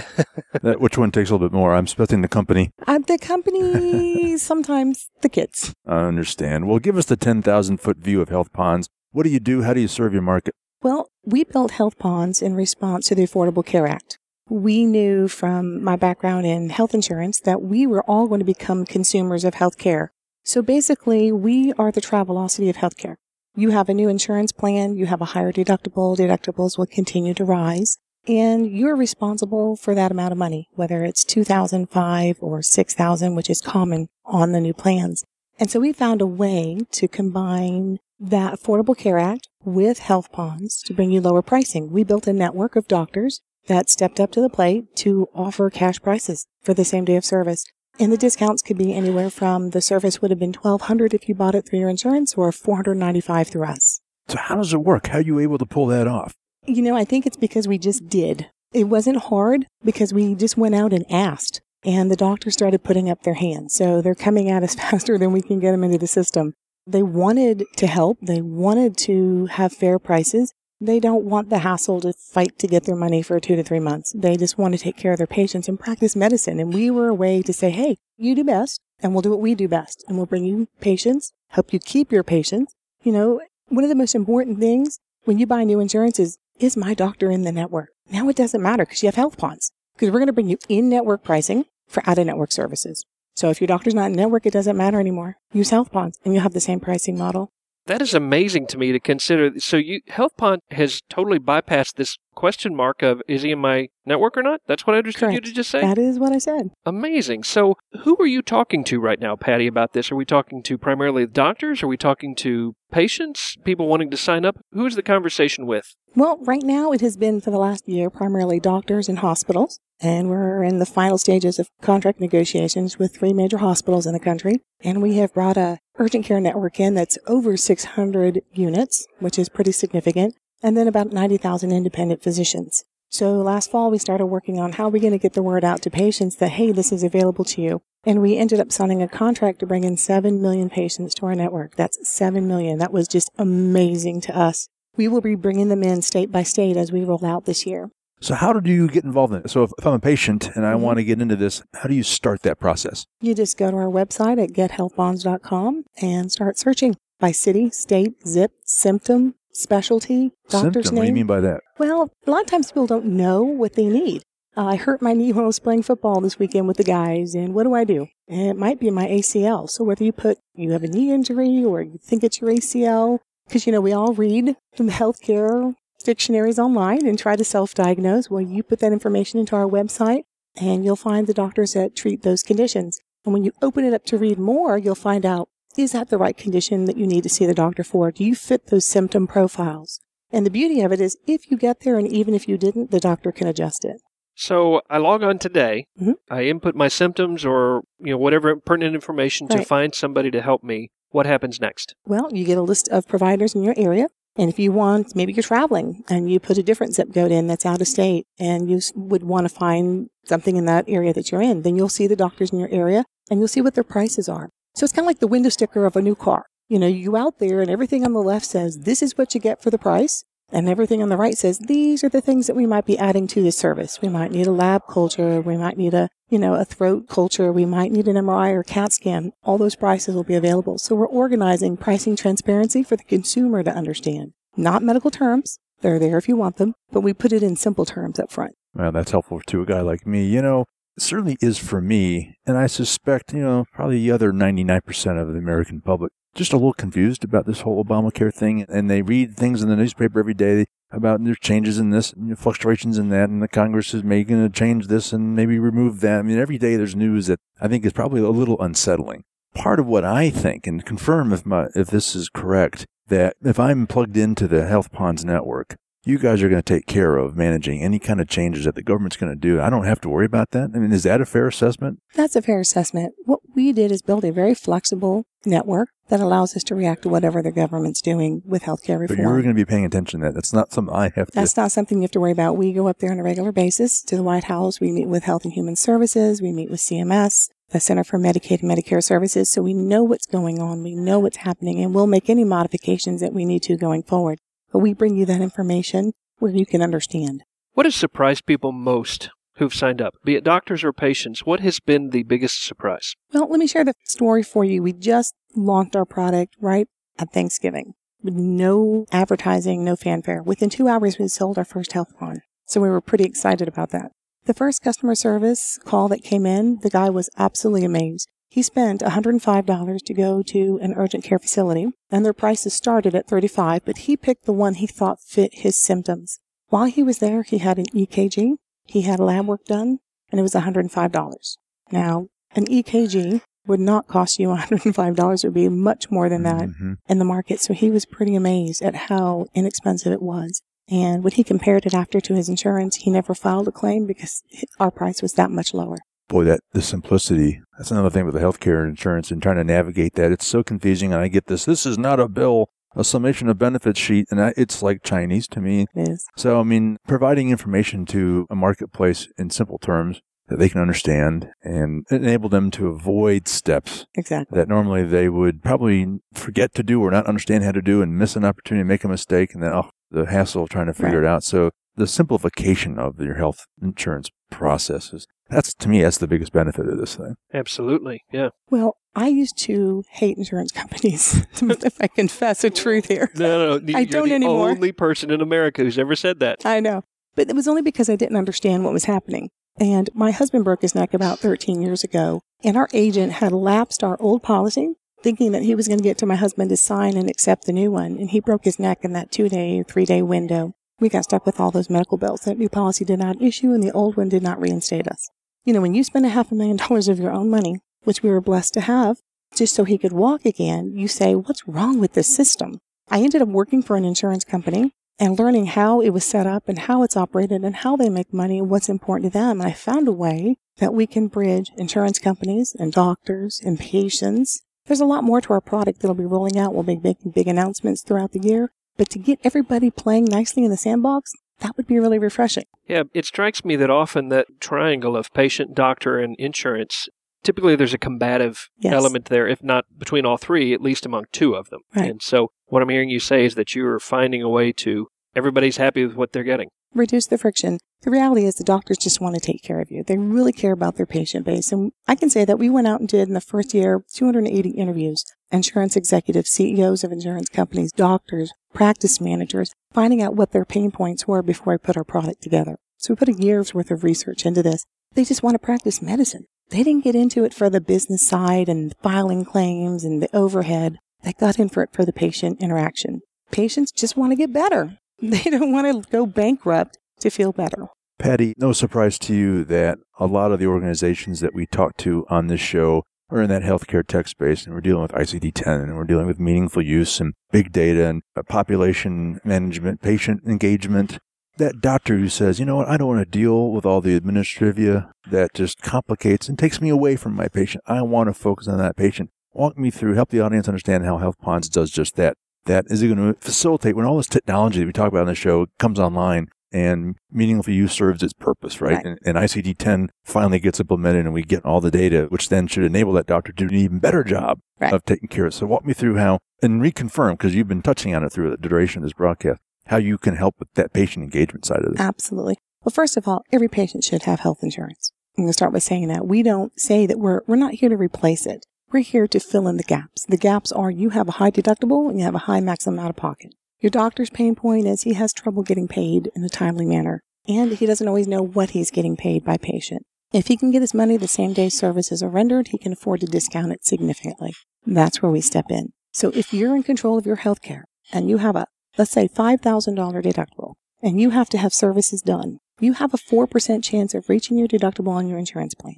That, 0.62 0.80
which 0.80 0.96
one 0.96 1.10
takes 1.10 1.28
a 1.30 1.34
little 1.34 1.48
bit 1.48 1.54
more? 1.54 1.74
I'm 1.74 1.84
expecting 1.84 2.22
the 2.22 2.28
company. 2.28 2.70
uh, 2.86 2.98
the 2.98 3.18
company, 3.18 4.36
sometimes 4.50 5.08
the 5.22 5.28
kids. 5.28 5.74
I 5.86 6.04
understand. 6.04 6.68
Well, 6.68 6.78
give 6.78 6.96
us 6.96 7.06
the 7.06 7.16
10,000 7.16 7.78
foot 7.78 7.96
view 7.96 8.20
of 8.20 8.28
Healthpons. 8.28 8.86
What 9.10 9.24
do 9.24 9.30
you 9.30 9.40
do? 9.40 9.62
How 9.62 9.72
do 9.74 9.80
you 9.80 9.88
serve 9.88 10.12
your 10.12 10.22
market? 10.22 10.54
Well, 10.82 11.08
we 11.24 11.42
built 11.44 11.72
Healthpons 11.72 12.42
in 12.42 12.54
response 12.54 13.08
to 13.08 13.14
the 13.16 13.22
Affordable 13.24 13.64
Care 13.64 13.88
Act. 13.88 14.18
We 14.48 14.84
knew 14.84 15.26
from 15.26 15.82
my 15.82 15.96
background 15.96 16.46
in 16.46 16.68
health 16.68 16.94
insurance 16.94 17.40
that 17.40 17.62
we 17.62 17.86
were 17.86 18.02
all 18.04 18.28
going 18.28 18.40
to 18.40 18.44
become 18.44 18.84
consumers 18.84 19.42
of 19.44 19.54
health 19.54 19.78
care. 19.78 20.12
So 20.44 20.60
basically, 20.62 21.32
we 21.32 21.72
are 21.72 21.90
the 21.90 22.00
Travelocity 22.02 22.68
of 22.68 22.76
healthcare. 22.76 23.16
You 23.54 23.68
have 23.70 23.90
a 23.90 23.94
new 23.94 24.08
insurance 24.08 24.50
plan, 24.50 24.96
you 24.96 25.04
have 25.04 25.20
a 25.20 25.26
higher 25.26 25.52
deductible, 25.52 26.16
deductibles 26.16 26.78
will 26.78 26.86
continue 26.86 27.34
to 27.34 27.44
rise, 27.44 27.98
and 28.26 28.66
you're 28.66 28.96
responsible 28.96 29.76
for 29.76 29.94
that 29.94 30.10
amount 30.10 30.32
of 30.32 30.38
money, 30.38 30.68
whether 30.72 31.04
it's 31.04 31.22
2005 31.22 32.38
or 32.40 32.62
6000, 32.62 33.34
which 33.34 33.50
is 33.50 33.60
common 33.60 34.08
on 34.24 34.52
the 34.52 34.60
new 34.60 34.72
plans. 34.72 35.22
And 35.60 35.70
so 35.70 35.80
we 35.80 35.92
found 35.92 36.22
a 36.22 36.26
way 36.26 36.78
to 36.92 37.06
combine 37.06 37.98
that 38.18 38.54
Affordable 38.54 38.96
Care 38.96 39.18
Act 39.18 39.48
with 39.62 40.00
Healthpons 40.00 40.82
to 40.86 40.94
bring 40.94 41.10
you 41.10 41.20
lower 41.20 41.42
pricing. 41.42 41.90
We 41.92 42.04
built 42.04 42.26
a 42.26 42.32
network 42.32 42.74
of 42.74 42.88
doctors 42.88 43.42
that 43.66 43.90
stepped 43.90 44.18
up 44.18 44.32
to 44.32 44.40
the 44.40 44.48
plate 44.48 44.96
to 44.96 45.28
offer 45.34 45.68
cash 45.68 46.00
prices 46.00 46.46
for 46.62 46.72
the 46.72 46.86
same 46.86 47.04
day 47.04 47.16
of 47.16 47.24
service. 47.26 47.66
And 47.98 48.12
the 48.12 48.16
discounts 48.16 48.62
could 48.62 48.78
be 48.78 48.94
anywhere 48.94 49.30
from 49.30 49.70
the 49.70 49.82
service 49.82 50.20
would 50.20 50.30
have 50.30 50.40
been 50.40 50.54
1200 50.54 51.14
if 51.14 51.28
you 51.28 51.34
bought 51.34 51.54
it 51.54 51.66
through 51.66 51.80
your 51.80 51.88
insurance 51.88 52.34
or 52.34 52.50
495 52.50 53.48
through 53.48 53.64
us. 53.64 54.00
So, 54.28 54.38
how 54.38 54.56
does 54.56 54.72
it 54.72 54.78
work? 54.78 55.08
How 55.08 55.18
are 55.18 55.22
you 55.22 55.38
able 55.38 55.58
to 55.58 55.66
pull 55.66 55.86
that 55.86 56.06
off? 56.06 56.34
You 56.64 56.82
know, 56.82 56.96
I 56.96 57.04
think 57.04 57.26
it's 57.26 57.36
because 57.36 57.68
we 57.68 57.78
just 57.78 58.08
did. 58.08 58.48
It 58.72 58.84
wasn't 58.84 59.18
hard 59.18 59.66
because 59.84 60.14
we 60.14 60.34
just 60.34 60.56
went 60.56 60.74
out 60.74 60.92
and 60.92 61.04
asked 61.10 61.60
and 61.84 62.10
the 62.10 62.16
doctors 62.16 62.54
started 62.54 62.84
putting 62.84 63.10
up 63.10 63.22
their 63.22 63.34
hands. 63.34 63.74
So 63.74 64.00
they're 64.00 64.14
coming 64.14 64.48
at 64.48 64.62
us 64.62 64.74
faster 64.90 65.18
than 65.18 65.32
we 65.32 65.42
can 65.42 65.58
get 65.58 65.72
them 65.72 65.84
into 65.84 65.98
the 65.98 66.06
system. 66.06 66.54
They 66.86 67.02
wanted 67.02 67.64
to 67.76 67.86
help. 67.86 68.18
They 68.20 68.40
wanted 68.40 68.96
to 68.98 69.46
have 69.46 69.72
fair 69.72 69.98
prices. 69.98 70.52
They 70.82 70.98
don't 70.98 71.22
want 71.22 71.48
the 71.48 71.60
hassle 71.60 72.00
to 72.00 72.12
fight 72.12 72.58
to 72.58 72.66
get 72.66 72.86
their 72.86 72.96
money 72.96 73.22
for 73.22 73.38
two 73.38 73.54
to 73.54 73.62
three 73.62 73.78
months. 73.78 74.12
They 74.16 74.36
just 74.36 74.58
want 74.58 74.74
to 74.74 74.80
take 74.80 74.96
care 74.96 75.12
of 75.12 75.18
their 75.18 75.28
patients 75.28 75.68
and 75.68 75.78
practice 75.78 76.16
medicine. 76.16 76.58
And 76.58 76.74
we 76.74 76.90
were 76.90 77.06
a 77.06 77.14
way 77.14 77.40
to 77.42 77.52
say, 77.52 77.70
hey, 77.70 77.98
you 78.16 78.34
do 78.34 78.42
best 78.42 78.80
and 78.98 79.12
we'll 79.12 79.22
do 79.22 79.30
what 79.30 79.38
we 79.38 79.54
do 79.54 79.68
best. 79.68 80.04
And 80.08 80.16
we'll 80.16 80.26
bring 80.26 80.44
you 80.44 80.66
patients, 80.80 81.32
help 81.50 81.72
you 81.72 81.78
keep 81.78 82.10
your 82.10 82.24
patients. 82.24 82.74
You 83.04 83.12
know, 83.12 83.40
one 83.68 83.84
of 83.84 83.90
the 83.90 83.94
most 83.94 84.16
important 84.16 84.58
things 84.58 84.98
when 85.22 85.38
you 85.38 85.46
buy 85.46 85.62
new 85.62 85.78
insurance 85.78 86.18
is, 86.18 86.38
is 86.58 86.76
my 86.76 86.94
doctor 86.94 87.30
in 87.30 87.42
the 87.42 87.52
network? 87.52 87.90
Now 88.10 88.28
it 88.28 88.34
doesn't 88.34 88.60
matter 88.60 88.84
because 88.84 89.04
you 89.04 89.06
have 89.06 89.14
Healthpons 89.14 89.70
because 89.94 90.10
we're 90.10 90.18
going 90.18 90.26
to 90.26 90.32
bring 90.32 90.48
you 90.48 90.58
in 90.68 90.88
network 90.88 91.22
pricing 91.22 91.64
for 91.86 92.02
out 92.10 92.18
of 92.18 92.26
network 92.26 92.50
services. 92.50 93.04
So 93.36 93.50
if 93.50 93.60
your 93.60 93.68
doctor's 93.68 93.94
not 93.94 94.10
in 94.10 94.16
network, 94.16 94.46
it 94.46 94.52
doesn't 94.52 94.76
matter 94.76 94.98
anymore. 94.98 95.36
Use 95.52 95.70
Healthpons 95.70 96.14
and 96.24 96.34
you'll 96.34 96.42
have 96.42 96.54
the 96.54 96.60
same 96.60 96.80
pricing 96.80 97.16
model. 97.16 97.52
That 97.86 98.00
is 98.00 98.14
amazing 98.14 98.68
to 98.68 98.78
me 98.78 98.92
to 98.92 99.00
consider. 99.00 99.58
So, 99.58 99.76
you 99.76 100.00
Health 100.08 100.36
Pond 100.36 100.62
has 100.70 101.02
totally 101.08 101.38
bypassed 101.38 101.94
this 101.94 102.16
question 102.34 102.74
mark 102.74 103.02
of 103.02 103.20
is 103.28 103.42
he 103.42 103.50
in 103.50 103.58
my 103.58 103.88
network 104.06 104.36
or 104.36 104.42
not? 104.42 104.60
That's 104.66 104.86
what 104.86 104.94
I 104.94 104.98
understood 104.98 105.32
you 105.32 105.40
to 105.40 105.52
just 105.52 105.70
say. 105.70 105.80
That 105.80 105.98
is 105.98 106.18
what 106.18 106.32
I 106.32 106.38
said. 106.38 106.70
Amazing. 106.86 107.42
So, 107.44 107.76
who 108.00 108.16
are 108.20 108.26
you 108.26 108.40
talking 108.40 108.84
to 108.84 109.00
right 109.00 109.20
now, 109.20 109.36
Patty, 109.36 109.66
about 109.66 109.92
this? 109.92 110.12
Are 110.12 110.16
we 110.16 110.24
talking 110.24 110.62
to 110.62 110.78
primarily 110.78 111.26
doctors? 111.26 111.82
Are 111.82 111.88
we 111.88 111.96
talking 111.96 112.34
to 112.36 112.74
patients? 112.92 113.56
People 113.64 113.88
wanting 113.88 114.10
to 114.10 114.16
sign 114.16 114.44
up? 114.44 114.58
Who 114.72 114.86
is 114.86 114.94
the 114.94 115.02
conversation 115.02 115.66
with? 115.66 115.94
Well, 116.14 116.38
right 116.42 116.62
now 116.62 116.92
it 116.92 117.00
has 117.00 117.16
been 117.16 117.40
for 117.40 117.50
the 117.50 117.58
last 117.58 117.88
year 117.88 118.10
primarily 118.10 118.60
doctors 118.60 119.08
and 119.08 119.18
hospitals, 119.18 119.80
and 120.02 120.28
we're 120.28 120.64
in 120.64 120.78
the 120.78 120.86
final 120.86 121.16
stages 121.16 121.58
of 121.58 121.70
contract 121.80 122.20
negotiations 122.20 122.98
with 122.98 123.14
three 123.14 123.32
major 123.32 123.58
hospitals 123.58 124.04
in 124.04 124.12
the 124.12 124.20
country. 124.20 124.60
And 124.80 125.00
we 125.00 125.16
have 125.16 125.32
brought 125.32 125.56
a 125.56 125.78
urgent 125.98 126.24
care 126.24 126.40
network 126.40 126.80
in 126.80 126.94
that's 126.94 127.18
over 127.26 127.56
600 127.56 128.42
units, 128.52 129.06
which 129.20 129.38
is 129.38 129.48
pretty 129.48 129.72
significant, 129.72 130.34
and 130.62 130.76
then 130.76 130.88
about 130.88 131.12
90,000 131.12 131.70
independent 131.70 132.22
physicians. 132.22 132.84
So 133.10 133.34
last 133.34 133.70
fall 133.70 133.90
we 133.90 133.98
started 133.98 134.26
working 134.26 134.58
on 134.58 134.72
how 134.72 134.88
we're 134.88 135.02
going 135.02 135.12
to 135.12 135.18
get 135.18 135.34
the 135.34 135.42
word 135.42 135.64
out 135.64 135.82
to 135.82 135.90
patients 135.90 136.36
that 136.36 136.52
hey, 136.52 136.72
this 136.72 136.90
is 136.90 137.04
available 137.04 137.44
to 137.44 137.60
you. 137.60 137.82
And 138.04 138.20
we 138.20 138.36
ended 138.36 138.58
up 138.58 138.72
signing 138.72 139.02
a 139.02 139.08
contract 139.08 139.60
to 139.60 139.66
bring 139.66 139.84
in 139.84 139.96
7 139.96 140.42
million 140.42 140.68
patients 140.68 141.14
to 141.16 141.26
our 141.26 141.34
network. 141.34 141.76
That's 141.76 141.98
7 142.08 142.48
million. 142.48 142.78
That 142.78 142.92
was 142.92 143.06
just 143.06 143.30
amazing 143.38 144.22
to 144.22 144.36
us. 144.36 144.66
We 144.96 145.08
will 145.08 145.20
be 145.20 145.36
bringing 145.36 145.68
them 145.68 145.82
in 145.82 146.02
state 146.02 146.32
by 146.32 146.42
state 146.42 146.76
as 146.76 146.90
we 146.90 147.04
roll 147.04 147.24
out 147.24 147.44
this 147.44 147.66
year. 147.66 147.90
So, 148.22 148.34
how 148.34 148.52
do 148.52 148.70
you 148.70 148.88
get 148.88 149.02
involved 149.04 149.34
in 149.34 149.40
it? 149.40 149.50
So, 149.50 149.64
if, 149.64 149.72
if 149.78 149.86
I'm 149.86 149.94
a 149.94 149.98
patient 149.98 150.50
and 150.54 150.64
I 150.64 150.74
Mhm. 150.74 150.80
want 150.80 150.98
to 150.98 151.04
get 151.04 151.20
into 151.20 151.34
this, 151.36 151.62
how 151.74 151.88
do 151.88 151.94
you 151.94 152.04
start 152.04 152.42
that 152.42 152.60
process? 152.60 153.04
You 153.20 153.34
just 153.34 153.58
go 153.58 153.70
to 153.70 153.76
our 153.76 153.90
website 153.90 154.40
at 154.42 154.52
gethealthpons.com 154.52 155.84
and 156.00 156.30
start 156.30 156.56
searching 156.58 156.96
by 157.18 157.32
city, 157.32 157.70
state, 157.70 158.14
zip, 158.26 158.52
symptom, 158.64 159.34
specialty, 159.52 160.32
doctor's 160.48 160.86
Symptom. 160.86 160.94
name. 160.94 160.98
What 160.98 161.02
do 161.02 161.08
you 161.08 161.14
mean 161.14 161.26
by 161.26 161.40
that? 161.40 161.60
Well, 161.78 162.10
a 162.26 162.30
lot 162.30 162.42
of 162.42 162.46
times 162.46 162.70
people 162.70 162.86
don't 162.86 163.06
know 163.06 163.42
what 163.42 163.74
they 163.74 163.86
need. 163.86 164.22
Uh, 164.56 164.66
I 164.66 164.76
hurt 164.76 165.00
my 165.02 165.14
knee 165.14 165.32
when 165.32 165.44
I 165.44 165.46
was 165.46 165.58
playing 165.58 165.82
football 165.82 166.20
this 166.20 166.38
weekend 166.38 166.68
with 166.68 166.76
the 166.76 166.84
guys, 166.84 167.34
and 167.34 167.54
what 167.54 167.64
do 167.64 167.74
I 167.74 167.84
do? 167.84 168.06
And 168.28 168.48
it 168.48 168.56
might 168.56 168.78
be 168.78 168.90
my 168.90 169.06
ACL. 169.08 169.66
So 169.68 169.82
whether 169.82 170.04
you 170.04 170.12
put 170.12 170.38
you 170.54 170.70
have 170.72 170.84
a 170.84 170.88
knee 170.88 171.10
injury 171.10 171.64
or 171.64 171.82
you 171.82 171.98
think 171.98 172.22
it's 172.22 172.40
your 172.40 172.50
ACL, 172.50 173.18
because 173.48 173.66
you 173.66 173.72
know 173.72 173.80
we 173.80 173.92
all 173.92 174.12
read 174.12 174.54
from 174.76 174.86
the 174.88 174.92
healthcare 174.92 175.74
dictionaries 176.02 176.58
online 176.58 177.06
and 177.06 177.18
try 177.18 177.36
to 177.36 177.44
self-diagnose. 177.44 178.30
Well, 178.30 178.40
you 178.40 178.62
put 178.62 178.80
that 178.80 178.92
information 178.92 179.40
into 179.40 179.56
our 179.56 179.66
website, 179.66 180.22
and 180.60 180.84
you'll 180.84 180.96
find 180.96 181.26
the 181.26 181.34
doctors 181.34 181.72
that 181.74 181.96
treat 181.96 182.22
those 182.22 182.42
conditions. 182.42 182.98
And 183.24 183.32
when 183.32 183.44
you 183.44 183.52
open 183.62 183.84
it 183.84 183.94
up 183.94 184.04
to 184.06 184.18
read 184.18 184.38
more, 184.38 184.76
you'll 184.78 184.94
find 184.94 185.24
out 185.24 185.48
is 185.78 185.92
that 185.92 186.10
the 186.10 186.18
right 186.18 186.36
condition 186.36 186.84
that 186.84 186.98
you 186.98 187.06
need 187.06 187.22
to 187.22 187.30
see 187.30 187.46
the 187.46 187.54
doctor 187.54 187.82
for? 187.82 188.10
Do 188.10 188.24
you 188.24 188.34
fit 188.34 188.66
those 188.66 188.86
symptom 188.86 189.26
profiles? 189.26 190.00
And 190.30 190.44
the 190.44 190.50
beauty 190.50 190.80
of 190.82 190.92
it 190.92 191.00
is 191.00 191.16
if 191.26 191.50
you 191.50 191.56
get 191.56 191.80
there 191.80 191.98
and 191.98 192.06
even 192.06 192.34
if 192.34 192.46
you 192.48 192.58
didn't, 192.58 192.90
the 192.90 193.00
doctor 193.00 193.32
can 193.32 193.46
adjust 193.46 193.84
it. 193.84 193.96
So, 194.34 194.80
I 194.88 194.96
log 194.98 195.22
on 195.22 195.38
today. 195.38 195.86
Mhm. 196.00 196.14
I 196.30 196.44
input 196.44 196.74
my 196.74 196.88
symptoms 196.88 197.44
or 197.44 197.82
you 197.98 198.12
know 198.12 198.18
whatever 198.18 198.56
pertinent 198.56 198.94
information 198.94 199.46
to 199.48 199.62
find 199.64 199.94
somebody 199.94 200.30
to 200.30 200.40
help 200.40 200.62
me. 200.64 200.90
What 201.10 201.26
happens 201.26 201.60
next? 201.60 201.94
Well, 202.06 202.30
you 202.32 202.44
get 202.44 202.56
a 202.56 202.62
list 202.62 202.88
of 202.88 203.06
providers 203.06 203.54
in 203.54 203.62
your 203.62 203.74
area. 203.76 204.08
And 204.36 204.48
if 204.48 204.58
you 204.58 204.72
want, 204.72 205.14
maybe 205.14 205.32
you're 205.32 205.42
traveling 205.42 206.04
and 206.08 206.30
you 206.30 206.40
put 206.40 206.58
a 206.58 206.62
different 206.62 206.94
zip 206.94 207.12
code 207.12 207.30
in 207.30 207.46
that's 207.46 207.66
out 207.66 207.80
of 207.80 207.88
state 207.88 208.26
and 208.38 208.70
you 208.70 208.80
would 208.94 209.22
want 209.22 209.46
to 209.46 209.54
find 209.54 210.08
something 210.24 210.56
in 210.56 210.64
that 210.64 210.86
area 210.88 211.12
that 211.12 211.30
you're 211.30 211.42
in, 211.42 211.62
then 211.62 211.76
you'll 211.76 211.88
see 211.88 212.06
the 212.06 212.16
doctors 212.16 212.50
in 212.50 212.58
your 212.58 212.70
area 212.70 213.04
and 213.30 213.40
you'll 213.40 213.48
see 213.48 213.60
what 213.60 213.74
their 213.74 213.84
prices 213.84 214.28
are. 214.28 214.48
So 214.74 214.84
it's 214.84 214.92
kind 214.92 215.04
of 215.04 215.08
like 215.08 215.18
the 215.18 215.26
window 215.26 215.50
sticker 215.50 215.84
of 215.84 215.96
a 215.96 216.02
new 216.02 216.14
car. 216.14 216.46
You 216.68 216.78
know, 216.78 216.86
you 216.86 217.16
out 217.16 217.38
there 217.38 217.60
and 217.60 217.70
everything 217.70 218.04
on 218.04 218.14
the 218.14 218.22
left 218.22 218.46
says, 218.46 218.80
this 218.80 219.02
is 219.02 219.18
what 219.18 219.34
you 219.34 219.40
get 219.40 219.62
for 219.62 219.70
the 219.70 219.78
price. 219.78 220.24
And 220.52 220.68
everything 220.68 221.02
on 221.02 221.08
the 221.08 221.16
right 221.16 221.36
says, 221.36 221.58
these 221.58 222.04
are 222.04 222.10
the 222.10 222.20
things 222.20 222.46
that 222.46 222.54
we 222.54 222.66
might 222.66 222.84
be 222.84 222.98
adding 222.98 223.26
to 223.28 223.42
the 223.42 223.50
service. 223.50 224.02
We 224.02 224.10
might 224.10 224.30
need 224.30 224.46
a 224.46 224.52
lab 224.52 224.82
culture. 224.86 225.40
We 225.40 225.56
might 225.56 225.78
need 225.78 225.94
a, 225.94 226.10
you 226.28 226.38
know, 226.38 226.54
a 226.54 226.64
throat 226.66 227.08
culture. 227.08 227.50
We 227.50 227.64
might 227.64 227.90
need 227.90 228.06
an 228.06 228.16
MRI 228.16 228.52
or 228.52 228.62
CAT 228.62 228.92
scan. 228.92 229.32
All 229.42 229.56
those 229.56 229.76
prices 229.76 230.14
will 230.14 230.24
be 230.24 230.34
available. 230.34 230.76
So 230.76 230.94
we're 230.94 231.06
organizing 231.06 231.78
pricing 231.78 232.16
transparency 232.16 232.82
for 232.82 232.96
the 232.96 233.04
consumer 233.04 233.62
to 233.62 233.74
understand. 233.74 234.34
Not 234.54 234.82
medical 234.82 235.10
terms. 235.10 235.58
They're 235.80 235.98
there 235.98 236.18
if 236.18 236.28
you 236.28 236.36
want 236.36 236.58
them, 236.58 236.74
but 236.90 237.00
we 237.00 237.14
put 237.14 237.32
it 237.32 237.42
in 237.42 237.56
simple 237.56 237.86
terms 237.86 238.20
up 238.20 238.30
front. 238.30 238.52
Well, 238.74 238.92
that's 238.92 239.10
helpful 239.10 239.40
to 239.40 239.62
a 239.62 239.66
guy 239.66 239.80
like 239.80 240.06
me. 240.06 240.26
You 240.26 240.42
know, 240.42 240.66
It 240.96 241.02
certainly 241.02 241.38
is 241.40 241.56
for 241.56 241.80
me. 241.80 242.36
And 242.46 242.58
I 242.58 242.66
suspect, 242.66 243.32
you 243.32 243.40
know, 243.40 243.64
probably 243.72 243.98
the 243.98 244.10
other 244.10 244.32
99% 244.32 245.20
of 245.20 245.32
the 245.32 245.38
American 245.38 245.80
public 245.80 246.12
just 246.34 246.52
a 246.52 246.56
little 246.56 246.72
confused 246.72 247.24
about 247.24 247.46
this 247.46 247.60
whole 247.60 247.84
Obamacare 247.84 248.32
thing. 248.32 248.64
And 248.68 248.90
they 248.90 249.02
read 249.02 249.36
things 249.36 249.62
in 249.62 249.68
the 249.68 249.76
newspaper 249.76 250.20
every 250.20 250.34
day 250.34 250.66
about 250.90 251.24
there's 251.24 251.38
changes 251.38 251.78
in 251.78 251.90
this, 251.90 252.12
and 252.12 252.38
fluctuations 252.38 252.98
in 252.98 253.08
that, 253.08 253.30
and 253.30 253.42
the 253.42 253.48
Congress 253.48 253.94
is 253.94 254.04
making 254.04 254.42
a 254.42 254.48
change 254.48 254.88
this 254.88 255.12
and 255.12 255.34
maybe 255.34 255.58
remove 255.58 256.00
that. 256.00 256.18
I 256.18 256.22
mean, 256.22 256.38
every 256.38 256.58
day 256.58 256.76
there's 256.76 256.94
news 256.94 257.26
that 257.28 257.40
I 257.60 257.68
think 257.68 257.84
is 257.84 257.92
probably 257.92 258.20
a 258.20 258.28
little 258.28 258.60
unsettling. 258.60 259.24
Part 259.54 259.80
of 259.80 259.86
what 259.86 260.04
I 260.04 260.30
think, 260.30 260.66
and 260.66 260.84
confirm 260.84 261.32
if 261.32 261.44
my 261.44 261.68
if 261.74 261.88
this 261.88 262.14
is 262.14 262.28
correct, 262.28 262.86
that 263.08 263.36
if 263.42 263.58
I'm 263.58 263.86
plugged 263.86 264.16
into 264.16 264.46
the 264.46 264.62
Healthpons 264.62 265.24
network, 265.24 265.76
you 266.04 266.18
guys 266.18 266.42
are 266.42 266.48
going 266.48 266.62
to 266.62 266.74
take 266.74 266.86
care 266.86 267.16
of 267.16 267.36
managing 267.36 267.82
any 267.82 267.98
kind 267.98 268.20
of 268.20 268.28
changes 268.28 268.64
that 268.64 268.74
the 268.74 268.82
government's 268.82 269.16
going 269.16 269.32
to 269.32 269.38
do. 269.38 269.60
I 269.60 269.70
don't 269.70 269.84
have 269.84 270.00
to 270.02 270.08
worry 270.08 270.26
about 270.26 270.50
that. 270.50 270.70
I 270.74 270.78
mean, 270.78 270.92
is 270.92 271.04
that 271.04 271.20
a 271.20 271.26
fair 271.26 271.46
assessment? 271.46 272.00
That's 272.14 272.34
a 272.34 272.42
fair 272.42 272.60
assessment. 272.60 273.14
What 273.24 273.40
we 273.54 273.72
did 273.72 273.92
is 273.92 274.02
build 274.02 274.24
a 274.24 274.32
very 274.32 274.54
flexible 274.54 275.26
network 275.44 275.90
that 276.12 276.20
allows 276.20 276.54
us 276.54 276.62
to 276.62 276.74
react 276.74 277.00
to 277.00 277.08
whatever 277.08 277.40
the 277.40 277.50
government's 277.50 278.02
doing 278.02 278.42
with 278.44 278.64
healthcare 278.64 279.00
reform. 279.00 279.16
But 279.16 279.22
you're 279.22 279.40
going 279.40 279.54
to 279.54 279.54
be 279.54 279.64
paying 279.64 279.86
attention 279.86 280.20
to 280.20 280.26
that. 280.26 280.34
That's 280.34 280.52
not 280.52 280.70
something 280.70 280.94
I 280.94 281.04
have 281.16 281.28
to. 281.28 281.32
That's 281.32 281.56
not 281.56 281.72
something 281.72 281.98
you 281.98 282.02
have 282.02 282.10
to 282.10 282.20
worry 282.20 282.32
about. 282.32 282.58
We 282.58 282.74
go 282.74 282.86
up 282.86 282.98
there 282.98 283.10
on 283.10 283.18
a 283.18 283.22
regular 283.22 283.50
basis 283.50 284.02
to 284.02 284.16
the 284.16 284.22
White 284.22 284.44
House. 284.44 284.78
We 284.78 284.92
meet 284.92 285.08
with 285.08 285.24
Health 285.24 285.44
and 285.44 285.54
Human 285.54 285.74
Services. 285.74 286.42
We 286.42 286.52
meet 286.52 286.70
with 286.70 286.80
CMS, 286.80 287.48
the 287.70 287.80
Center 287.80 288.04
for 288.04 288.18
Medicaid 288.18 288.60
and 288.60 288.70
Medicare 288.70 289.02
Services. 289.02 289.48
So 289.48 289.62
we 289.62 289.72
know 289.72 290.02
what's 290.02 290.26
going 290.26 290.60
on. 290.60 290.82
We 290.82 290.94
know 290.94 291.18
what's 291.18 291.38
happening 291.38 291.80
and 291.80 291.94
we'll 291.94 292.06
make 292.06 292.28
any 292.28 292.44
modifications 292.44 293.22
that 293.22 293.32
we 293.32 293.46
need 293.46 293.62
to 293.62 293.78
going 293.78 294.02
forward. 294.02 294.38
But 294.70 294.80
we 294.80 294.92
bring 294.92 295.16
you 295.16 295.24
that 295.24 295.40
information 295.40 296.12
where 296.40 296.52
you 296.52 296.66
can 296.66 296.82
understand. 296.82 297.42
What 297.72 297.86
has 297.86 297.94
surprised 297.94 298.44
people 298.44 298.72
most 298.72 299.30
who've 299.62 299.74
signed 299.74 300.02
up, 300.02 300.14
be 300.24 300.34
it 300.34 300.42
doctors 300.42 300.82
or 300.82 300.92
patients? 300.92 301.46
What 301.46 301.60
has 301.60 301.78
been 301.78 302.10
the 302.10 302.24
biggest 302.24 302.64
surprise? 302.64 303.14
Well, 303.32 303.48
let 303.48 303.60
me 303.60 303.68
share 303.68 303.84
the 303.84 303.94
story 304.04 304.42
for 304.42 304.64
you. 304.64 304.82
We 304.82 304.92
just 304.92 305.34
launched 305.54 305.94
our 305.94 306.04
product 306.04 306.56
right 306.60 306.88
at 307.18 307.32
Thanksgiving 307.32 307.94
with 308.24 308.34
no 308.34 309.06
advertising, 309.12 309.84
no 309.84 309.94
fanfare. 309.94 310.42
Within 310.42 310.68
two 310.68 310.88
hours, 310.88 311.16
we 311.16 311.28
sold 311.28 311.58
our 311.58 311.64
first 311.64 311.92
health 311.92 312.16
plan. 312.18 312.40
So 312.66 312.80
we 312.80 312.90
were 312.90 313.00
pretty 313.00 313.22
excited 313.24 313.68
about 313.68 313.90
that. 313.90 314.10
The 314.46 314.54
first 314.54 314.82
customer 314.82 315.14
service 315.14 315.78
call 315.84 316.08
that 316.08 316.24
came 316.24 316.44
in, 316.44 316.80
the 316.82 316.90
guy 316.90 317.08
was 317.08 317.30
absolutely 317.38 317.84
amazed. 317.84 318.28
He 318.48 318.62
spent 318.62 319.00
$105 319.00 320.04
to 320.04 320.14
go 320.14 320.42
to 320.42 320.78
an 320.82 320.94
urgent 320.96 321.22
care 321.22 321.38
facility, 321.38 321.86
and 322.10 322.24
their 322.24 322.32
prices 322.32 322.74
started 322.74 323.14
at 323.14 323.28
35, 323.28 323.84
but 323.84 323.98
he 323.98 324.16
picked 324.16 324.44
the 324.44 324.52
one 324.52 324.74
he 324.74 324.88
thought 324.88 325.22
fit 325.22 325.54
his 325.54 325.80
symptoms. 325.80 326.40
While 326.68 326.86
he 326.86 327.02
was 327.02 327.18
there, 327.18 327.44
he 327.44 327.58
had 327.58 327.78
an 327.78 327.86
EKG, 327.94 328.56
he 328.86 329.02
had 329.02 329.18
lab 329.20 329.46
work 329.46 329.64
done, 329.64 329.98
and 330.30 330.38
it 330.38 330.42
was 330.42 330.54
$105. 330.54 331.56
Now, 331.90 332.26
an 332.54 332.64
EKG 332.66 333.40
would 333.66 333.80
not 333.80 334.08
cost 334.08 334.38
you 334.38 334.48
$105. 334.56 335.44
It 335.44 335.46
would 335.46 335.54
be 335.54 335.68
much 335.68 336.10
more 336.10 336.28
than 336.28 336.42
that 336.42 336.68
Mhm. 336.68 336.96
in 337.08 337.18
the 337.18 337.24
market. 337.24 337.60
So 337.60 337.74
he 337.74 337.90
was 337.90 338.04
pretty 338.04 338.34
amazed 338.34 338.82
at 338.82 338.94
how 338.94 339.46
inexpensive 339.54 340.12
it 340.12 340.22
was. 340.22 340.62
And 340.88 341.22
when 341.22 341.32
he 341.32 341.44
compared 341.44 341.86
it 341.86 341.94
after 341.94 342.20
to 342.20 342.34
his 342.34 342.48
insurance, 342.48 342.96
he 342.96 343.10
never 343.10 343.34
filed 343.34 343.68
a 343.68 343.72
claim 343.72 344.04
because 344.06 344.42
our 344.80 344.90
price 344.90 345.22
was 345.22 345.34
that 345.34 345.50
much 345.50 345.72
lower. 345.72 345.98
Boy, 346.28 346.44
that 346.44 346.60
the 346.72 346.82
simplicity. 346.82 347.60
That's 347.78 347.90
another 347.90 348.10
thing 348.10 348.24
with 348.24 348.34
the 348.34 348.40
healthcare 348.40 348.86
insurance 348.88 349.30
and 349.30 349.40
trying 349.42 349.56
to 349.56 349.64
navigate 349.64 350.14
that. 350.14 350.32
It's 350.32 350.46
so 350.46 350.62
confusing. 350.62 351.12
And 351.12 351.22
I 351.22 351.28
get 351.28 351.46
this. 351.46 351.64
This 351.64 351.86
is 351.86 351.98
not 351.98 352.18
a 352.20 352.28
bill, 352.28 352.68
a 352.94 353.04
summation 353.04 353.48
of 353.48 353.58
benefits 353.58 353.98
sheet, 353.98 354.26
and 354.30 354.40
I, 354.40 354.54
it's 354.56 354.82
like 354.82 355.02
Chinese 355.02 355.48
to 355.48 355.60
me. 355.60 355.86
Is. 355.94 356.26
So, 356.36 356.60
I 356.60 356.62
mean, 356.62 356.98
providing 357.06 357.50
information 357.50 358.06
to 358.06 358.46
a 358.50 358.56
marketplace 358.56 359.28
in 359.38 359.50
simple 359.50 359.78
terms 359.78 360.20
that 360.48 360.58
they 360.58 360.68
can 360.68 360.80
understand 360.80 361.48
and 361.62 362.04
enable 362.10 362.48
them 362.48 362.70
to 362.72 362.88
avoid 362.88 363.48
steps 363.48 364.06
Exactly. 364.14 364.56
that 364.56 364.68
normally 364.68 365.04
they 365.04 365.28
would 365.28 365.62
probably 365.62 366.18
forget 366.34 366.74
to 366.74 366.82
do 366.82 367.00
or 367.00 367.10
not 367.10 367.26
understand 367.26 367.64
how 367.64 367.72
to 367.72 367.80
do 367.80 368.02
and 368.02 368.18
miss 368.18 368.36
an 368.36 368.44
opportunity, 368.44 368.84
make 368.84 369.04
a 369.04 369.08
mistake, 369.08 369.54
and 369.54 369.62
then, 369.62 369.72
oh, 369.72 369.90
the 370.10 370.26
hassle 370.26 370.64
of 370.64 370.68
trying 370.68 370.86
to 370.86 370.94
figure 370.94 371.22
it 371.22 371.26
out. 371.26 371.42
So, 371.42 371.70
the 371.94 372.06
simplification 372.06 372.98
of 372.98 373.20
your 373.20 373.34
health 373.34 373.66
insurance 373.82 374.30
processes. 374.50 375.26
That's 375.52 375.74
to 375.74 375.88
me, 375.88 376.02
that's 376.02 376.18
the 376.18 376.26
biggest 376.26 376.52
benefit 376.52 376.88
of 376.88 376.98
this 376.98 377.16
thing. 377.16 377.36
Absolutely. 377.52 378.22
Yeah. 378.32 378.48
Well, 378.70 378.96
I 379.14 379.28
used 379.28 379.58
to 379.58 380.04
hate 380.10 380.38
insurance 380.38 380.72
companies, 380.72 381.44
if 381.60 382.00
I 382.00 382.06
confess 382.08 382.64
a 382.64 382.70
truth 382.70 383.08
here. 383.08 383.30
No, 383.34 383.58
no, 383.58 383.78
no. 383.78 383.96
I 383.96 384.00
You're 384.00 384.06
don't 384.06 384.30
anymore 384.30 384.30
the 384.30 384.34
anymore. 384.34 384.70
only 384.70 384.92
person 384.92 385.30
in 385.30 385.40
America 385.40 385.82
who's 385.82 385.98
ever 385.98 386.16
said 386.16 386.40
that. 386.40 386.64
I 386.64 386.80
know. 386.80 387.02
But 387.34 387.48
it 387.48 387.56
was 387.56 387.68
only 387.68 387.82
because 387.82 388.08
I 388.08 388.16
didn't 388.16 388.36
understand 388.36 388.84
what 388.84 388.92
was 388.92 389.04
happening. 389.04 389.50
And 389.78 390.10
my 390.14 390.30
husband 390.30 390.64
broke 390.64 390.82
his 390.82 390.94
neck 390.94 391.14
about 391.14 391.38
13 391.38 391.80
years 391.82 392.04
ago, 392.04 392.42
and 392.62 392.76
our 392.76 392.88
agent 392.92 393.32
had 393.32 393.52
lapsed 393.52 394.04
our 394.04 394.20
old 394.20 394.42
policy, 394.42 394.94
thinking 395.22 395.52
that 395.52 395.62
he 395.62 395.74
was 395.74 395.88
going 395.88 395.98
to 395.98 396.04
get 396.04 396.18
to 396.18 396.26
my 396.26 396.36
husband 396.36 396.68
to 396.70 396.76
sign 396.76 397.16
and 397.16 397.30
accept 397.30 397.64
the 397.64 397.72
new 397.72 397.90
one. 397.90 398.18
And 398.18 398.30
he 398.30 398.40
broke 398.40 398.64
his 398.64 398.78
neck 398.78 398.98
in 399.02 399.12
that 399.12 399.30
two 399.32 399.48
day, 399.48 399.82
three 399.82 400.04
day 400.04 400.20
window. 400.22 400.74
We 401.00 401.08
got 401.08 401.24
stuck 401.24 401.46
with 401.46 401.58
all 401.58 401.70
those 401.70 401.90
medical 401.90 402.18
bills. 402.18 402.42
That 402.42 402.58
new 402.58 402.68
policy 402.68 403.04
did 403.04 403.18
not 403.18 403.40
issue, 403.42 403.72
and 403.72 403.82
the 403.82 403.92
old 403.92 404.16
one 404.16 404.28
did 404.28 404.42
not 404.42 404.60
reinstate 404.60 405.08
us. 405.08 405.30
You 405.64 405.72
know, 405.72 405.80
when 405.80 405.94
you 405.94 406.02
spend 406.02 406.26
a 406.26 406.30
half 406.30 406.50
a 406.50 406.54
million 406.54 406.76
dollars 406.88 407.08
of 407.08 407.18
your 407.18 407.32
own 407.32 407.48
money, 407.48 407.80
which 408.04 408.22
we 408.22 408.30
were 408.30 408.40
blessed 408.40 408.74
to 408.74 408.80
have, 408.82 409.18
just 409.54 409.74
so 409.74 409.84
he 409.84 409.98
could 409.98 410.12
walk 410.12 410.44
again, 410.44 410.92
you 410.96 411.08
say, 411.08 411.34
What's 411.34 411.68
wrong 411.68 412.00
with 412.00 412.14
this 412.14 412.34
system? 412.34 412.78
I 413.10 413.20
ended 413.20 413.42
up 413.42 413.48
working 413.48 413.82
for 413.82 413.96
an 413.96 414.04
insurance 414.04 414.44
company 414.44 414.92
and 415.18 415.38
learning 415.38 415.66
how 415.66 416.00
it 416.00 416.10
was 416.10 416.24
set 416.24 416.46
up 416.46 416.68
and 416.68 416.80
how 416.80 417.02
it's 417.02 417.16
operated 417.16 417.62
and 417.62 417.76
how 417.76 417.96
they 417.96 418.08
make 418.08 418.32
money 418.32 418.58
and 418.58 418.70
what's 418.70 418.88
important 418.88 419.32
to 419.32 419.38
them. 419.38 419.60
And 419.60 419.68
I 419.68 419.72
found 419.72 420.08
a 420.08 420.12
way 420.12 420.56
that 420.78 420.94
we 420.94 421.06
can 421.06 421.28
bridge 421.28 421.70
insurance 421.76 422.18
companies 422.18 422.74
and 422.78 422.92
doctors 422.92 423.60
and 423.64 423.78
patients. 423.78 424.62
There's 424.86 425.00
a 425.00 425.06
lot 425.06 425.22
more 425.22 425.40
to 425.40 425.52
our 425.52 425.60
product 425.60 426.00
that'll 426.00 426.14
be 426.14 426.24
rolling 426.24 426.58
out. 426.58 426.74
We'll 426.74 426.82
be 426.82 426.96
making 426.96 427.32
big 427.32 427.46
announcements 427.46 428.02
throughout 428.02 428.32
the 428.32 428.40
year. 428.40 428.70
But 428.96 429.10
to 429.10 429.18
get 429.18 429.38
everybody 429.44 429.90
playing 429.90 430.24
nicely 430.24 430.64
in 430.64 430.70
the 430.70 430.76
sandbox, 430.76 431.32
that 431.62 431.76
would 431.76 431.86
be 431.86 431.98
really 431.98 432.18
refreshing. 432.18 432.64
Yeah, 432.86 433.04
it 433.14 433.24
strikes 433.24 433.64
me 433.64 433.76
that 433.76 433.90
often 433.90 434.28
that 434.28 434.46
triangle 434.60 435.16
of 435.16 435.32
patient, 435.32 435.74
doctor, 435.74 436.18
and 436.18 436.36
insurance, 436.38 437.08
typically 437.42 437.76
there's 437.76 437.94
a 437.94 437.98
combative 437.98 438.68
Yes. 438.78 438.92
element 438.92 439.26
there, 439.26 439.46
if 439.48 439.62
not 439.62 439.84
between 439.98 440.26
all 440.26 440.36
three, 440.36 440.72
at 440.74 440.80
least 440.80 441.06
among 441.06 441.24
two 441.32 441.54
of 441.54 441.70
them. 441.70 441.80
Right. 441.94 442.10
And 442.10 442.22
so 442.22 442.50
what 442.66 442.82
I'm 442.82 442.88
hearing 442.88 443.08
you 443.10 443.20
say 443.20 443.44
is 443.44 443.54
that 443.54 443.74
you're 443.74 443.98
finding 443.98 444.42
a 444.42 444.48
way 444.48 444.72
to 444.72 445.08
everybody's 445.34 445.76
happy 445.76 446.04
with 446.04 446.16
what 446.16 446.32
they're 446.32 446.42
getting. 446.42 446.68
reduce 446.94 447.26
the 447.26 447.38
friction. 447.38 447.78
The 448.02 448.10
reality 448.10 448.44
is 448.44 448.56
the 448.56 448.64
doctors 448.64 448.98
just 448.98 449.20
want 449.20 449.34
to 449.34 449.40
take 449.40 449.62
care 449.62 449.80
of 449.80 449.90
you. 449.90 450.02
They 450.02 450.18
really 450.18 450.52
care 450.52 450.72
about 450.72 450.96
their 450.96 451.06
patient 451.06 451.46
base. 451.46 451.72
And 451.72 451.92
I 452.06 452.14
can 452.14 452.28
say 452.28 452.44
that 452.44 452.58
we 452.58 452.68
went 452.68 452.86
out 452.86 453.00
and 453.00 453.08
did 453.08 453.28
in 453.28 453.34
the 453.34 453.40
first 453.40 453.72
year 453.72 454.04
280 454.12 454.70
interviews. 454.70 455.24
Insurance 455.50 455.96
executives, 455.96 456.50
CEOs 456.50 457.04
of 457.04 457.12
insurance 457.12 457.48
companies, 457.48 457.92
doctors, 457.92 458.52
practice 458.74 459.20
managers, 459.20 459.72
finding 459.92 460.20
out 460.20 460.34
what 460.34 460.52
their 460.52 460.64
pain 460.64 460.90
points 460.90 461.26
were 461.26 461.42
before 461.42 461.72
I 461.72 461.76
put 461.76 461.96
our 461.96 462.04
product 462.04 462.42
together. 462.42 462.76
So 462.98 463.12
we 463.12 463.16
put 463.16 463.28
a 463.28 463.42
year's 463.42 463.72
worth 463.72 463.90
of 463.90 464.04
research 464.04 464.44
into 464.44 464.62
this. 464.62 464.84
They 465.14 465.24
just 465.24 465.42
want 465.42 465.54
to 465.54 465.58
practice 465.58 466.02
medicine. 466.02 466.46
They 466.70 466.82
didn't 466.82 467.04
get 467.04 467.14
into 467.14 467.44
it 467.44 467.54
for 467.54 467.70
the 467.70 467.80
business 467.80 468.26
side 468.26 468.68
and 468.68 468.94
filing 469.02 469.44
claims 469.44 470.04
and 470.04 470.22
the 470.22 470.34
overhead. 470.36 470.98
They 471.22 471.32
got 471.34 471.58
in 471.58 471.68
for 471.68 471.82
it 471.82 471.90
for 471.92 472.04
the 472.04 472.12
patient 472.12 472.60
interaction. 472.60 473.20
Patients 473.50 473.92
just 473.92 474.16
want 474.16 474.32
to 474.32 474.36
get 474.36 474.52
better. 474.52 474.98
They 475.30 475.44
don't 475.44 475.70
want 475.70 476.04
to 476.04 476.10
go 476.10 476.26
bankrupt 476.26 476.98
to 477.20 477.30
feel 477.30 477.52
better. 477.52 477.86
Patty, 478.18 478.54
no 478.58 478.72
surprise 478.72 479.20
to 479.20 479.34
you 479.34 479.62
that 479.64 479.98
a 480.18 480.26
lot 480.26 480.50
of 480.50 480.58
the 480.58 480.66
organizations 480.66 481.38
that 481.38 481.54
we 481.54 481.64
talk 481.64 481.96
to 481.98 482.26
on 482.28 482.48
this 482.48 482.60
show 482.60 483.04
are 483.30 483.40
in 483.40 483.48
that 483.48 483.62
healthcare 483.62 484.04
tech 484.04 484.26
space, 484.26 484.64
and 484.64 484.74
we're 484.74 484.80
dealing 484.80 485.02
with 485.02 485.12
ICD 485.12 485.52
10, 485.54 485.80
and 485.80 485.96
we're 485.96 486.02
dealing 486.02 486.26
with 486.26 486.40
meaningful 486.40 486.82
use 486.82 487.20
and 487.20 487.34
big 487.52 487.70
data 487.70 488.06
and 488.06 488.22
uh, 488.36 488.42
population 488.42 489.40
management, 489.44 490.02
patient 490.02 490.42
engagement. 490.44 491.18
That 491.58 491.80
doctor 491.80 492.18
who 492.18 492.28
says, 492.28 492.58
you 492.58 492.66
know 492.66 492.76
what, 492.76 492.88
I 492.88 492.96
don't 492.96 493.06
want 493.06 493.20
to 493.20 493.38
deal 493.38 493.70
with 493.70 493.86
all 493.86 494.00
the 494.00 494.18
administrivia 494.18 495.08
that 495.30 495.54
just 495.54 495.82
complicates 495.82 496.48
and 496.48 496.58
takes 496.58 496.80
me 496.80 496.88
away 496.88 497.14
from 497.14 497.36
my 497.36 497.46
patient. 497.46 497.84
I 497.86 498.02
want 498.02 498.28
to 498.28 498.34
focus 498.34 498.66
on 498.66 498.78
that 498.78 498.96
patient. 498.96 499.30
Walk 499.52 499.78
me 499.78 499.90
through, 499.90 500.14
help 500.14 500.30
the 500.30 500.40
audience 500.40 500.66
understand 500.66 501.04
how 501.04 501.18
Healthpons 501.18 501.70
does 501.70 501.92
just 501.92 502.16
that. 502.16 502.36
That 502.66 502.84
is 502.88 503.02
going 503.02 503.16
to 503.16 503.34
facilitate 503.40 503.96
when 503.96 504.06
all 504.06 504.16
this 504.16 504.26
technology 504.26 504.80
that 504.80 504.86
we 504.86 504.92
talk 504.92 505.08
about 505.08 505.22
in 505.22 505.26
the 505.26 505.34
show 505.34 505.66
comes 505.78 505.98
online 505.98 506.48
and 506.72 507.16
meaningful 507.30 507.72
use 507.74 507.92
serves 507.92 508.22
its 508.22 508.32
purpose, 508.32 508.80
right? 508.80 508.94
Right. 508.96 509.04
And, 509.04 509.18
and 509.26 509.36
ICD 509.36 509.76
10 509.76 510.10
finally 510.24 510.58
gets 510.58 510.80
implemented 510.80 511.24
and 511.26 511.34
we 511.34 511.42
get 511.42 511.64
all 511.66 511.80
the 511.80 511.90
data, 511.90 512.26
which 512.30 512.48
then 512.48 512.66
should 512.66 512.84
enable 512.84 513.12
that 513.14 513.26
doctor 513.26 513.52
to 513.52 513.66
do 513.66 513.74
an 513.74 513.80
even 513.80 513.98
better 513.98 514.24
job 514.24 514.58
Right. 514.80 514.92
of 514.92 515.04
taking 515.04 515.28
care 515.28 515.44
of 515.44 515.52
it. 515.52 515.56
So 515.56 515.66
walk 515.66 515.84
me 515.84 515.92
through 515.92 516.16
how, 516.16 516.38
and 516.62 516.80
reconfirm, 516.80 517.32
because 517.32 517.54
you've 517.54 517.68
been 517.68 517.82
touching 517.82 518.14
on 518.14 518.24
it 518.24 518.32
through 518.32 518.50
the 518.50 518.56
duration 518.56 519.02
of 519.02 519.04
this 519.04 519.12
broadcast, 519.12 519.60
how 519.86 519.96
you 519.98 520.16
can 520.18 520.36
help 520.36 520.54
with 520.58 520.68
that 520.74 520.92
patient 520.92 521.24
engagement 521.24 521.64
side 521.66 521.84
of 521.84 521.92
this. 521.92 522.00
Absolutely. 522.00 522.56
Well, 522.84 522.92
first 522.92 523.16
of 523.16 523.28
all, 523.28 523.42
every 523.52 523.68
patient 523.68 524.02
should 524.02 524.22
have 524.22 524.40
health 524.40 524.58
insurance. 524.62 525.12
I'm 525.36 525.44
going 525.44 525.48
to 525.50 525.52
start 525.52 525.72
by 525.72 525.78
saying 525.78 526.08
that 526.08 526.26
we 526.26 526.42
don't 526.42 526.72
say 526.78 527.06
that 527.06 527.18
we're, 527.18 527.42
we're 527.46 527.56
not 527.56 527.74
here 527.74 527.88
to 527.88 527.96
replace 527.96 528.44
it. 528.46 528.66
We're 528.92 529.00
here 529.00 529.26
to 529.26 529.40
fill 529.40 529.68
in 529.68 529.78
the 529.78 529.84
gaps. 529.84 530.26
The 530.26 530.36
gaps 530.36 530.70
are 530.70 530.90
you 530.90 531.10
have 531.10 531.26
a 531.26 531.32
high 531.32 531.50
deductible 531.50 532.10
and 532.10 532.18
you 532.18 532.26
have 532.26 532.34
a 532.34 532.40
high 532.40 532.60
maximum 532.60 532.98
out 532.98 533.08
of 533.08 533.16
pocket. 533.16 533.54
Your 533.80 533.88
doctor's 533.88 534.28
pain 534.28 534.54
point 534.54 534.86
is 534.86 535.02
he 535.02 535.14
has 535.14 535.32
trouble 535.32 535.62
getting 535.62 535.88
paid 535.88 536.30
in 536.36 536.44
a 536.44 536.50
timely 536.50 536.84
manner 536.84 537.22
and 537.48 537.72
he 537.72 537.86
doesn't 537.86 538.06
always 538.06 538.28
know 538.28 538.42
what 538.42 538.70
he's 538.70 538.90
getting 538.90 539.16
paid 539.16 539.46
by 539.46 539.56
patient. 539.56 540.02
If 540.34 540.48
he 540.48 540.58
can 540.58 540.70
get 540.70 540.82
his 540.82 540.92
money 540.92 541.16
the 541.16 541.26
same 541.26 541.54
day 541.54 541.70
services 541.70 542.22
are 542.22 542.28
rendered, 542.28 542.68
he 542.68 542.76
can 542.76 542.92
afford 542.92 543.20
to 543.20 543.26
discount 543.26 543.72
it 543.72 543.82
significantly. 543.82 544.52
That's 544.84 545.22
where 545.22 545.32
we 545.32 545.40
step 545.40 545.70
in. 545.70 545.94
So 546.12 546.30
if 546.34 546.52
you're 546.52 546.76
in 546.76 546.82
control 546.82 547.16
of 547.16 547.24
your 547.24 547.36
health 547.36 547.62
care 547.62 547.86
and 548.12 548.28
you 548.28 548.38
have 548.38 548.56
a, 548.56 548.66
let's 548.98 549.12
say, 549.12 549.26
$5,000 549.26 549.96
deductible 550.22 550.74
and 551.02 551.18
you 551.18 551.30
have 551.30 551.48
to 551.48 551.58
have 551.58 551.72
services 551.72 552.20
done, 552.20 552.58
you 552.78 552.92
have 552.92 553.14
a 553.14 553.18
4% 553.18 553.82
chance 553.82 554.12
of 554.12 554.28
reaching 554.28 554.58
your 554.58 554.68
deductible 554.68 555.12
on 555.12 555.28
your 555.28 555.38
insurance 555.38 555.74
plan. 555.74 555.96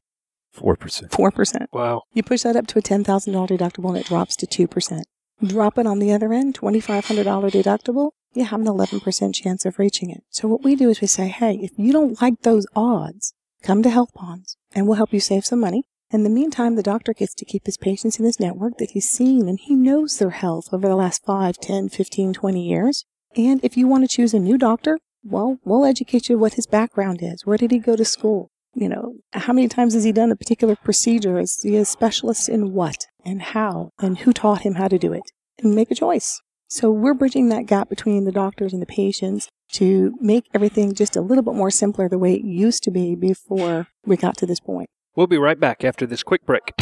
4%. 0.54 1.10
4%. 1.10 1.66
Wow. 1.72 2.02
You 2.12 2.22
push 2.22 2.42
that 2.42 2.56
up 2.56 2.66
to 2.68 2.78
a 2.78 2.82
$10,000 2.82 3.04
deductible 3.04 3.88
and 3.88 3.98
it 3.98 4.06
drops 4.06 4.36
to 4.36 4.46
2%. 4.46 5.02
Drop 5.44 5.78
it 5.78 5.86
on 5.86 5.98
the 5.98 6.12
other 6.12 6.32
end, 6.32 6.58
$2,500 6.58 7.50
deductible, 7.50 8.12
you 8.34 8.44
have 8.44 8.60
an 8.60 8.66
11% 8.66 9.34
chance 9.34 9.64
of 9.64 9.78
reaching 9.78 10.10
it. 10.10 10.24
So 10.28 10.48
what 10.48 10.62
we 10.62 10.74
do 10.74 10.90
is 10.90 11.00
we 11.00 11.06
say, 11.06 11.28
hey, 11.28 11.58
if 11.62 11.70
you 11.76 11.92
don't 11.92 12.20
like 12.20 12.42
those 12.42 12.66
odds, 12.74 13.32
come 13.62 13.82
to 13.82 13.88
Healthpons 13.88 14.56
and 14.74 14.86
we'll 14.86 14.96
help 14.96 15.12
you 15.12 15.20
save 15.20 15.46
some 15.46 15.60
money. 15.60 15.84
In 16.10 16.24
the 16.24 16.30
meantime, 16.30 16.76
the 16.76 16.82
doctor 16.82 17.12
gets 17.12 17.34
to 17.34 17.44
keep 17.44 17.66
his 17.66 17.76
patients 17.76 18.18
in 18.18 18.24
his 18.24 18.40
network 18.40 18.78
that 18.78 18.90
he's 18.90 19.08
seen 19.08 19.48
and 19.48 19.58
he 19.60 19.74
knows 19.74 20.18
their 20.18 20.30
health 20.30 20.68
over 20.72 20.88
the 20.88 20.96
last 20.96 21.24
5, 21.24 21.58
10, 21.58 21.88
15, 21.88 22.32
20 22.32 22.68
years. 22.68 23.04
And 23.36 23.60
if 23.64 23.76
you 23.76 23.86
want 23.86 24.04
to 24.04 24.14
choose 24.14 24.34
a 24.34 24.38
new 24.38 24.58
doctor, 24.58 24.98
well, 25.22 25.58
we'll 25.64 25.84
educate 25.84 26.28
you 26.28 26.38
what 26.38 26.54
his 26.54 26.66
background 26.66 27.20
is. 27.22 27.46
Where 27.46 27.56
did 27.56 27.70
he 27.70 27.78
go 27.78 27.96
to 27.96 28.04
school? 28.04 28.50
You 28.76 28.88
know, 28.88 29.14
how 29.32 29.52
many 29.52 29.68
times 29.68 29.94
has 29.94 30.02
he 30.02 30.10
done 30.10 30.32
a 30.32 30.36
particular 30.36 30.74
procedure? 30.74 31.38
Is 31.38 31.62
he 31.62 31.76
a 31.76 31.84
specialist 31.84 32.48
in 32.48 32.72
what 32.72 33.06
and 33.24 33.40
how 33.40 33.90
and 34.00 34.18
who 34.18 34.32
taught 34.32 34.62
him 34.62 34.74
how 34.74 34.88
to 34.88 34.98
do 34.98 35.12
it? 35.12 35.22
And 35.62 35.76
make 35.76 35.92
a 35.92 35.94
choice. 35.94 36.40
So 36.66 36.90
we're 36.90 37.14
bridging 37.14 37.50
that 37.50 37.66
gap 37.66 37.88
between 37.88 38.24
the 38.24 38.32
doctors 38.32 38.72
and 38.72 38.82
the 38.82 38.86
patients 38.86 39.48
to 39.74 40.16
make 40.20 40.46
everything 40.52 40.92
just 40.92 41.14
a 41.14 41.20
little 41.20 41.44
bit 41.44 41.54
more 41.54 41.70
simpler 41.70 42.08
the 42.08 42.18
way 42.18 42.34
it 42.34 42.44
used 42.44 42.82
to 42.82 42.90
be 42.90 43.14
before 43.14 43.86
we 44.04 44.16
got 44.16 44.36
to 44.38 44.46
this 44.46 44.58
point. 44.58 44.90
We'll 45.14 45.28
be 45.28 45.38
right 45.38 45.58
back 45.58 45.84
after 45.84 46.04
this 46.04 46.24
quick 46.24 46.44
break. 46.44 46.72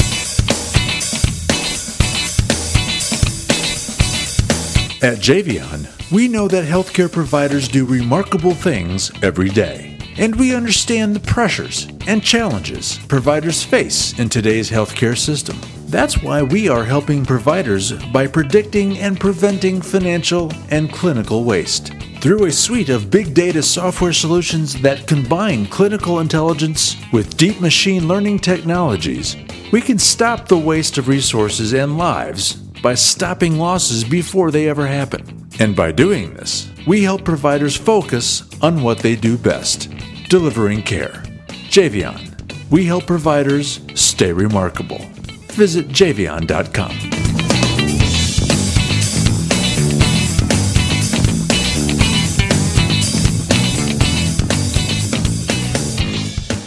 At 5.03 5.19
Jvion, 5.19 6.11
we 6.11 6.27
know 6.27 6.47
that 6.47 6.65
healthcare 6.65 7.11
providers 7.11 7.67
do 7.67 7.85
remarkable 7.85 8.55
things 8.55 9.11
every 9.21 9.49
day. 9.49 9.92
And 10.17 10.35
we 10.35 10.55
understand 10.55 11.15
the 11.15 11.19
pressures 11.19 11.87
and 12.07 12.23
challenges 12.23 12.99
providers 13.07 13.63
face 13.63 14.17
in 14.19 14.29
today's 14.29 14.69
healthcare 14.69 15.17
system. 15.17 15.59
That's 15.87 16.21
why 16.21 16.41
we 16.43 16.69
are 16.69 16.83
helping 16.83 17.25
providers 17.25 17.93
by 18.11 18.27
predicting 18.27 18.97
and 18.99 19.19
preventing 19.19 19.81
financial 19.81 20.51
and 20.69 20.91
clinical 20.91 21.43
waste. 21.43 21.93
Through 22.19 22.45
a 22.45 22.51
suite 22.51 22.89
of 22.89 23.11
big 23.11 23.33
data 23.33 23.61
software 23.61 24.13
solutions 24.13 24.81
that 24.81 25.07
combine 25.07 25.65
clinical 25.65 26.19
intelligence 26.19 26.95
with 27.11 27.37
deep 27.37 27.59
machine 27.59 28.07
learning 28.07 28.39
technologies, 28.39 29.35
we 29.71 29.81
can 29.81 29.99
stop 29.99 30.47
the 30.47 30.57
waste 30.57 30.97
of 30.97 31.07
resources 31.07 31.73
and 31.73 31.97
lives 31.97 32.53
by 32.81 32.95
stopping 32.95 33.57
losses 33.57 34.03
before 34.03 34.51
they 34.51 34.69
ever 34.69 34.87
happen. 34.87 35.47
And 35.59 35.75
by 35.75 35.91
doing 35.91 36.33
this, 36.33 36.72
we 36.85 37.03
help 37.03 37.23
providers 37.23 37.75
focus 37.75 38.43
on 38.61 38.81
what 38.81 38.99
they 38.99 39.15
do 39.15 39.37
best 39.37 39.89
delivering 40.29 40.81
care. 40.81 41.23
Jvion. 41.69 42.29
We 42.71 42.85
help 42.85 43.05
providers 43.05 43.79
stay 43.93 44.33
remarkable. 44.33 44.99
Visit 45.51 45.89
jvion.com. 45.89 47.23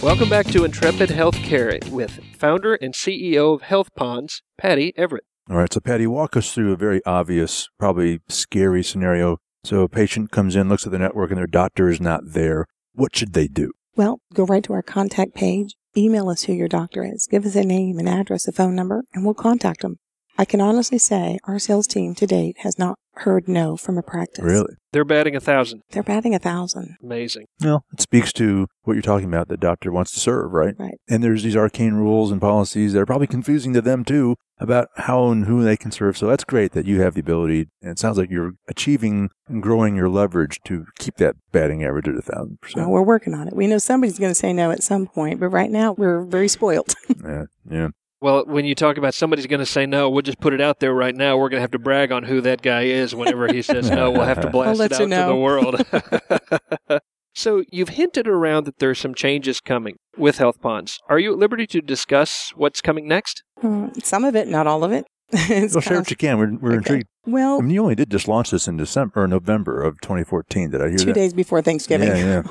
Welcome 0.03 0.29
back 0.29 0.47
to 0.47 0.63
Intrepid 0.63 1.09
Healthcare 1.09 1.91
with 1.91 2.21
founder 2.39 2.77
and 2.77 2.95
CEO 2.95 3.55
of 3.55 3.63
Healthpons, 3.63 4.43
Patty 4.57 4.93
Everette. 4.97 5.27
All 5.51 5.57
right, 5.57 5.73
so 5.73 5.81
Patty, 5.81 6.07
walk 6.07 6.37
us 6.37 6.55
through 6.55 6.73
a 6.73 6.77
very 6.77 7.05
obvious, 7.05 7.69
probably 7.81 8.21
scary 8.29 8.85
scenario. 8.85 9.39
So 9.67 9.83
a 9.83 9.89
patient 9.89 10.31
comes 10.31 10.55
in, 10.55 10.69
looks 10.69 10.87
at 10.87 10.93
the 10.93 10.99
network, 10.99 11.33
and 11.33 11.39
their 11.39 11.49
doctor 11.49 11.89
is 11.89 12.01
not 12.01 12.21
there. 12.25 12.67
What 12.95 13.17
should 13.17 13.33
they 13.33 13.49
do? 13.49 13.73
Well, 13.97 14.21
go 14.33 14.47
right 14.47 14.63
to 14.63 14.73
our 14.75 14.83
contact 14.83 15.35
page, 15.35 15.75
email 15.97 16.29
us 16.29 16.45
who 16.45 16.53
your 16.53 16.69
doctor 16.69 17.03
is, 17.03 17.27
give 17.29 17.45
us 17.45 17.57
a 17.57 17.65
name, 17.65 17.99
an 17.99 18.07
address, 18.07 18.47
a 18.47 18.53
phone 18.53 18.77
number, 18.77 19.03
and 19.13 19.25
we'll 19.25 19.35
contact 19.35 19.81
them. 19.81 19.97
I 20.39 20.45
can 20.45 20.61
honestly 20.61 20.99
say 20.99 21.41
our 21.49 21.59
sales 21.59 21.89
team 21.89 22.15
to 22.15 22.29
date 22.29 22.59
has 22.61 22.79
not 22.79 22.97
heard 23.19 23.49
no 23.49 23.77
from 23.77 23.97
a 23.99 24.03
practice. 24.03 24.45
Really? 24.45 24.75
They're 24.93 25.05
batting 25.05 25.37
a 25.37 25.41
thousand. 25.41 25.83
They're 25.91 26.03
batting 26.03 26.35
a 26.35 26.39
thousand. 26.39 26.97
Amazing. 27.03 27.47
Well, 27.61 27.85
it 27.93 28.01
speaks 28.01 28.33
to 28.35 28.67
what 28.83 28.95
you're 28.95 29.03
talking 29.03 29.27
about. 29.29 29.49
The 29.49 29.57
doctor 29.59 29.93
wants 29.93 30.13
to 30.13 30.21
serve, 30.21 30.53
right? 30.53 30.75
Right. 30.79 30.95
And 31.09 31.23
there's 31.23 31.43
these 31.43 31.57
arcane 31.57 31.95
rules 31.95 32.31
and 32.31 32.41
policies 32.41 32.93
that 32.95 33.01
are 33.01 33.07
probably 33.07 33.27
confusing 33.27 33.73
to 33.75 33.83
them 33.83 34.05
too 34.05 34.37
about 34.59 34.89
how 34.97 35.29
and 35.29 35.45
who 35.45 35.63
they 35.63 35.77
can 35.77 35.91
serve. 35.91 36.17
So 36.17 36.27
that's 36.27 36.45
great 36.45 36.73
that 36.73 36.87
you 36.87 37.03
have 37.03 37.13
the 37.15 37.21
ability. 37.21 37.69
And 37.83 37.93
it 37.93 37.99
sounds 37.99 38.17
like 38.17 38.31
you're 38.31 38.53
achieving 38.69 39.29
and 39.49 39.63
growing 39.63 39.97
your 39.97 40.09
leverage 40.09 40.59
to 40.65 40.87
keep 40.99 41.17
that 41.17 41.37
batting 41.53 41.85
average 41.85 42.09
at 42.09 42.15
a 42.17 42.23
thousand 42.23 42.49
Well, 42.53 42.59
percent. 42.63 42.89
we're 42.91 43.03
working 43.03 43.35
on 43.35 43.49
it. 43.49 43.55
We 43.55 43.67
know 43.67 43.79
somebody's 43.79 44.19
going 44.19 44.31
to 44.31 44.35
say 44.35 44.55
no 44.55 44.71
at 44.71 44.83
some 44.83 45.07
point, 45.07 45.41
but 45.41 45.49
right 45.49 45.71
now 45.71 45.93
we're 45.93 46.23
very 46.25 46.49
spoiled. 46.49 46.95
Yeah, 47.27 47.45
yeah. 47.69 47.89
Well, 48.27 48.45
when 48.45 48.65
you 48.65 48.75
talk 48.75 48.97
about 48.99 49.15
somebody's 49.15 49.47
going 49.47 49.61
to 49.61 49.65
say 49.67 49.87
no, 49.87 50.11
we'll 50.11 50.23
just 50.23 50.41
put 50.41 50.53
it 50.53 50.61
out 50.61 50.81
there 50.81 50.93
right 50.93 51.15
now. 51.15 51.37
We're 51.37 51.49
going 51.49 51.59
to 51.59 51.61
have 51.61 51.71
to 51.71 51.79
brag 51.79 52.11
on 52.11 52.25
who 52.25 52.41
that 52.41 52.61
guy 52.61 52.83
is 52.87 53.15
whenever 53.15 53.47
he 53.47 53.63
says 53.63 53.89
no. 53.89 54.11
We'll 54.11 54.25
have 54.25 54.41
to 54.41 54.51
blast 54.51 54.81
let 54.81 54.91
it 54.91 54.99
you 54.99 55.05
out 55.05 55.09
know. 55.11 55.27
to 55.29 55.33
the 55.33 56.91
world. 56.91 57.01
so 57.37 57.63
you've 57.71 57.91
hinted 57.91 58.27
around 58.27 58.65
that 58.65 58.81
there's 58.81 58.99
some 58.99 59.15
changes 59.15 59.61
coming 59.61 59.95
with 60.17 60.39
Healthpons. 60.39 60.97
Are 61.09 61.21
you 61.21 61.35
at 61.35 61.39
liberty 61.39 61.69
to 61.69 61.81
discuss 61.81 62.51
what's 62.57 62.81
coming 62.81 63.07
next? 63.07 63.45
Hmm, 63.61 63.91
some 64.03 64.25
of 64.25 64.35
it, 64.35 64.49
not 64.49 64.67
all 64.67 64.83
of 64.83 64.91
it. 64.91 65.07
It's 65.33 65.75
Well, 65.77 65.81
share 65.83 65.91
kind 65.91 66.01
what 66.01 66.11
you 66.11 66.17
can. 66.17 66.39
We're, 66.39 66.55
we're 66.57 66.69
Okay. 66.71 66.77
intrigued. 66.79 67.07
well, 67.27 67.59
I 67.59 67.61
mean, 67.61 67.71
you 67.71 67.83
only 67.83 67.95
did 67.95 68.11
just 68.11 68.27
launch 68.27 68.51
this 68.51 68.67
in 68.67 68.77
December 68.77 69.23
or 69.23 69.29
November 69.29 69.83
of 69.83 70.01
2014. 70.01 70.71
Did 70.71 70.81
I 70.83 70.89
hear 70.89 70.99
two 70.99 71.05
that? 71.07 71.15
days 71.15 71.33
before 71.33 71.63
Thanksgiving. 71.63 72.09
Yeah, 72.09 72.43